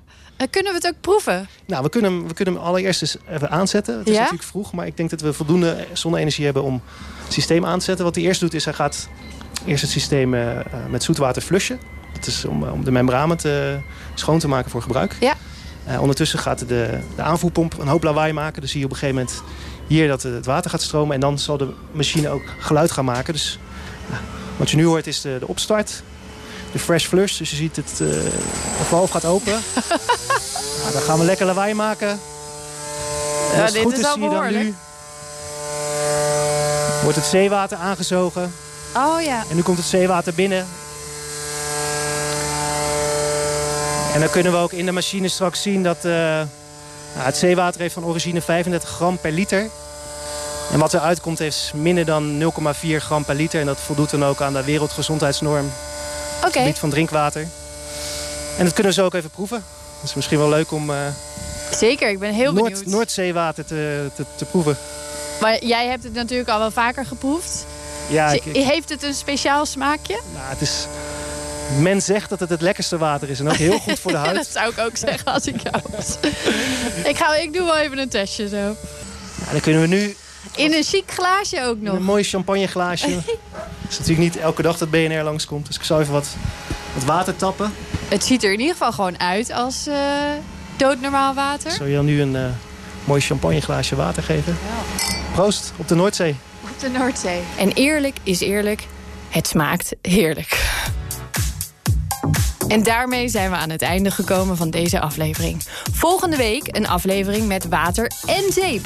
Kunnen 0.50 0.72
we 0.72 0.78
het 0.78 0.88
ook 0.88 1.02
proeven? 1.02 1.48
Nou, 1.66 1.84
we 1.84 1.90
kunnen, 1.90 2.12
hem, 2.12 2.28
we 2.28 2.34
kunnen 2.34 2.54
hem 2.54 2.64
allereerst 2.64 3.02
eens 3.02 3.18
even 3.30 3.50
aanzetten. 3.50 3.98
Het 3.98 4.08
is 4.08 4.14
Ja? 4.14 4.20
natuurlijk 4.20 4.50
vroeg, 4.50 4.74
maar 4.74 4.86
ik 4.86 4.98
denk 4.98 5.10
dat 5.10 5.22
we 5.22 5.34
voldoende 5.34 5.88
zonne-energie 5.94 6.46
hebben 6.46 6.64
om 6.64 6.82
het 7.24 7.34
systeem 7.34 7.66
aan 7.66 7.80
te 7.80 7.86
zetten. 7.86 8.06
Wat 8.06 8.16
hij 8.16 8.24
eerst 8.24 8.40
doet, 8.40 8.54
is 8.54 8.66
hij 8.66 8.74
gaat 8.74 9.08
eerst 9.66 9.82
het 9.82 9.92
systeem 9.92 10.34
uh, 10.34 10.58
met 10.90 11.04
zoetwater 11.04 11.42
flushen. 11.42 11.80
Dat 12.14 12.28
is 12.28 12.46
om, 12.46 12.64
om 12.64 12.84
de 12.84 12.92
membranen 12.92 13.38
te, 13.38 13.80
schoon 14.14 14.40
te 14.40 14.48
maken 14.48 14.72
voor 14.72 14.82
gebruik. 14.82 15.16
Ja. 15.20 15.34
Uh, 15.88 16.02
ondertussen 16.02 16.40
gaat 16.40 16.60
de, 16.60 17.00
de 17.16 17.22
aanvoerpomp 17.22 17.80
een 17.80 17.88
hoop 17.88 18.04
lawaai 18.04 18.34
maken. 18.34 18.62
Dus 18.62 18.72
zie 18.72 18.80
je 18.80 18.86
op 18.86 18.92
een 18.92 18.98
gegeven 18.98 19.20
moment 19.22 19.44
hier 19.88 20.08
dat 20.08 20.24
het 20.24 20.46
water 20.46 20.70
gaat 20.70 20.82
stromen. 20.82 21.14
En 21.16 21.20
dan 21.22 21.40
zal 21.40 21.58
de 21.58 21.74
machine 21.92 22.30
ook 22.30 22.44
geluid 22.60 22.92
gaan 22.92 23.06
maken. 23.06 23.34
Dus 23.34 23.60
wat 24.58 24.70
je 24.70 24.78
nu 24.78 24.86
hoort 24.86 25.08
is 25.08 25.22
de, 25.22 25.36
de 25.40 25.48
opstart. 25.48 26.04
De 26.72 26.80
fresh 26.80 27.06
flush. 27.06 27.38
Dus 27.38 27.50
je 27.50 27.56
ziet 27.56 27.76
het, 27.76 27.96
de 27.98 28.30
valve 28.88 29.12
gaat 29.12 29.26
open. 29.26 29.54
nou, 30.82 30.94
dan 30.94 31.02
gaan 31.02 31.20
we 31.20 31.26
lekker 31.26 31.46
lawaai 31.46 31.74
maken. 31.74 32.10
En 33.52 33.58
Ja, 33.58 33.64
als 33.64 33.74
het 33.74 33.82
goed 33.82 33.98
is 33.98 34.12
zie 34.12 34.24
je 34.24 34.30
dan 34.30 34.54
nu... 34.54 34.76
Wordt 37.02 37.18
het 37.18 37.26
zeewater 37.26 37.78
aangezogen. 37.78 38.54
Oh 38.96 39.22
ja. 39.22 39.44
En 39.50 39.56
nu 39.56 39.62
komt 39.62 39.78
het 39.78 39.86
zeewater 39.86 40.34
binnen. 40.34 40.68
En 44.14 44.20
dan 44.20 44.30
kunnen 44.30 44.52
we 44.52 44.58
ook 44.58 44.72
in 44.72 44.86
de 44.86 44.92
machine 44.92 45.28
straks 45.28 45.62
zien 45.62 45.84
dat... 45.84 45.98
uh, 45.98 46.12
nou, 46.12 46.46
het 47.14 47.38
zeewater 47.38 47.82
heeft 47.82 47.94
van 47.94 48.06
origine 48.06 48.42
35 48.42 48.90
gram 48.90 49.20
per 49.20 49.32
liter. 49.32 49.70
En 50.72 50.80
wat 50.80 50.94
eruit 50.94 51.22
komt 51.22 51.40
is 51.40 51.72
minder 51.76 52.06
dan 52.06 52.54
0,4 52.84 52.88
gram 52.96 53.26
per 53.26 53.36
liter. 53.36 53.60
En 53.60 53.66
dat 53.66 53.80
voldoet 53.80 54.10
dan 54.10 54.26
ook 54.26 54.42
aan 54.42 54.54
de 54.54 54.64
wereldgezondheidsnorm. 54.64 55.66
Oké. 56.38 56.48
Okay. 56.48 56.62
gebied 56.62 56.80
van 56.80 56.90
drinkwater. 56.90 57.48
En 58.58 58.64
dat 58.66 58.74
kunnen 58.74 58.94
we 58.94 59.00
zo 59.00 59.06
ook 59.06 59.14
even 59.14 59.30
proeven. 59.30 59.64
Dat 60.02 60.10
is 60.10 60.16
misschien 60.16 60.38
wel 60.38 60.50
leuk 60.50 60.72
om 60.72 60.90
uh, 60.90 60.98
Zeker, 61.72 62.10
ik 62.10 62.20
ben 62.20 62.34
heel 62.34 62.54
Noord, 62.54 62.72
benieuwd. 62.72 62.86
Noordzeewater 62.86 63.66
te, 63.66 64.10
te, 64.16 64.26
te, 64.36 64.46
proeven. 64.46 64.78
Maar 65.42 65.66
jij 65.66 65.88
hebt 65.88 66.04
het 66.04 66.14
natuurlijk 66.14 66.50
al 66.50 66.60
wel 66.60 66.72
vaker 66.72 67.06
geproefd. 67.06 67.66
Ja, 68.10 68.32
ik, 68.32 68.46
ik, 68.46 68.64
Heeft 68.64 68.90
het 68.90 69.04
een 69.04 69.14
speciaal 69.14 69.66
smaakje? 69.66 70.20
Nou, 70.34 70.46
het 70.46 70.62
is... 70.62 70.88
Men 71.80 72.02
zegt 72.02 72.30
dat 72.30 72.40
het 72.40 72.50
het 72.50 72.62
lekkerste 72.62 72.98
water 72.98 73.30
is 73.30 73.40
en 73.40 73.50
ook 73.50 73.56
heel 73.56 73.80
goed 73.80 74.00
voor 74.00 74.12
de 74.12 74.18
huid. 74.28 74.36
dat 74.36 74.48
zou 74.48 74.72
ik 74.72 74.80
ook 74.80 74.98
zeggen 74.98 75.34
als 75.34 75.48
ik 75.48 75.62
jou 75.62 75.84
was. 75.98 76.18
ik, 77.04 77.18
ga, 77.18 77.36
ik 77.36 77.54
doe 77.54 77.66
wel 77.66 77.78
even 77.78 77.98
een 77.98 78.10
testje 78.10 78.48
zo. 78.48 78.76
Dan 79.52 79.60
kunnen 79.60 79.82
we 79.82 79.88
nu... 79.88 80.16
In 80.56 80.74
een 80.74 80.84
chic 80.84 81.04
glaasje 81.08 81.64
ook 81.64 81.82
nog. 81.82 81.96
Een 81.96 82.04
mooi 82.04 82.24
champagneglaasje. 82.24 83.10
Het 83.82 83.92
is 83.92 83.98
natuurlijk 84.00 84.34
niet 84.34 84.44
elke 84.44 84.62
dag 84.62 84.78
dat 84.78 84.90
BNR 84.90 85.24
langskomt. 85.24 85.68
Dus 85.68 85.76
ik 85.76 85.84
zal 85.84 86.00
even 86.00 86.14
wat, 86.14 86.28
wat 86.94 87.04
water 87.04 87.36
tappen. 87.36 87.74
Het 88.12 88.24
ziet 88.24 88.44
er 88.44 88.54
in 88.54 88.60
ieder 88.60 88.74
geval 88.74 88.92
gewoon 88.92 89.20
uit 89.20 89.52
als 89.52 89.88
uh, 89.88 89.96
doodnormaal 90.78 91.34
water. 91.34 91.72
Zal 91.72 91.86
je 91.86 91.96
dan 91.96 92.06
nu 92.06 92.22
een 92.22 92.34
uh, 92.34 92.46
mooi 93.04 93.22
champagneglaasje 93.22 93.96
water 93.96 94.24
geven. 94.24 94.58
Ja. 94.66 95.04
Proost 95.34 95.74
op 95.78 95.88
de 95.88 95.96
Noordzee. 95.96 96.36
Op 96.64 96.80
de 96.80 96.90
Noordzee. 96.90 97.40
En 97.58 97.72
eerlijk 97.72 98.18
is 98.24 98.40
eerlijk, 98.40 98.88
het 99.30 99.48
smaakt 99.48 99.96
heerlijk. 100.02 100.80
En 102.68 102.84
daarmee 102.84 103.28
zijn 103.28 103.50
we 103.50 103.56
aan 103.56 103.70
het 103.70 103.82
einde 103.82 104.12
gekomen 104.12 104.58
van 104.58 104.70
deze 104.70 105.00
aflevering. 105.00 105.62
Volgende 105.92 106.38
week 106.38 106.76
een 106.76 106.88
aflevering 106.88 107.48
met 107.48 107.68
water 107.68 108.12
en 108.26 108.54
zeep. 108.54 108.86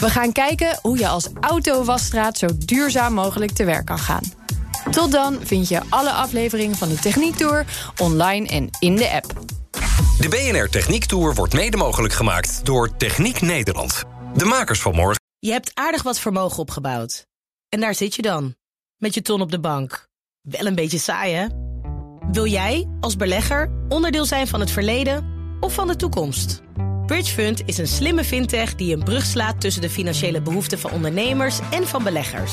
We 0.00 0.10
gaan 0.10 0.32
kijken 0.32 0.78
hoe 0.82 0.98
je 0.98 1.08
als 1.08 1.28
auto-wasstraat 1.40 2.38
zo 2.38 2.46
duurzaam 2.58 3.14
mogelijk 3.14 3.52
te 3.52 3.64
werk 3.64 3.86
kan 3.86 3.98
gaan. 3.98 4.22
Tot 4.90 5.12
dan 5.12 5.38
vind 5.42 5.68
je 5.68 5.80
alle 5.88 6.10
afleveringen 6.10 6.76
van 6.76 6.88
de 6.88 6.94
Techniek 6.94 7.36
Tour 7.36 7.64
online 8.00 8.48
en 8.48 8.68
in 8.78 8.96
de 8.96 9.10
app. 9.10 9.32
De 10.18 10.28
BNR 10.28 10.68
Techniek 10.68 11.04
Tour 11.04 11.34
wordt 11.34 11.52
mede 11.52 11.76
mogelijk 11.76 12.14
gemaakt 12.14 12.64
door 12.64 12.96
Techniek 12.96 13.40
Nederland. 13.40 14.02
De 14.34 14.44
makers 14.44 14.80
van 14.80 14.94
morgen. 14.94 15.20
Je 15.38 15.50
hebt 15.50 15.70
aardig 15.74 16.02
wat 16.02 16.18
vermogen 16.20 16.58
opgebouwd. 16.58 17.26
En 17.68 17.80
daar 17.80 17.94
zit 17.94 18.14
je 18.14 18.22
dan, 18.22 18.54
met 18.96 19.14
je 19.14 19.22
ton 19.22 19.40
op 19.40 19.50
de 19.50 19.60
bank. 19.60 20.08
Wel 20.40 20.66
een 20.66 20.74
beetje 20.74 20.98
saai, 20.98 21.34
hè? 21.34 21.46
Wil 22.32 22.46
jij, 22.46 22.88
als 23.00 23.16
belegger, 23.16 23.70
onderdeel 23.88 24.24
zijn 24.24 24.46
van 24.46 24.60
het 24.60 24.70
verleden 24.70 25.26
of 25.60 25.74
van 25.74 25.86
de 25.86 25.96
toekomst? 25.96 26.62
Bridgefund 27.06 27.62
is 27.64 27.78
een 27.78 27.88
slimme 27.88 28.24
fintech 28.24 28.74
die 28.74 28.94
een 28.94 29.02
brug 29.02 29.24
slaat 29.24 29.60
tussen 29.60 29.82
de 29.82 29.90
financiële 29.90 30.42
behoeften 30.42 30.78
van 30.78 30.90
ondernemers 30.90 31.58
en 31.70 31.88
van 31.88 32.02
beleggers. 32.02 32.52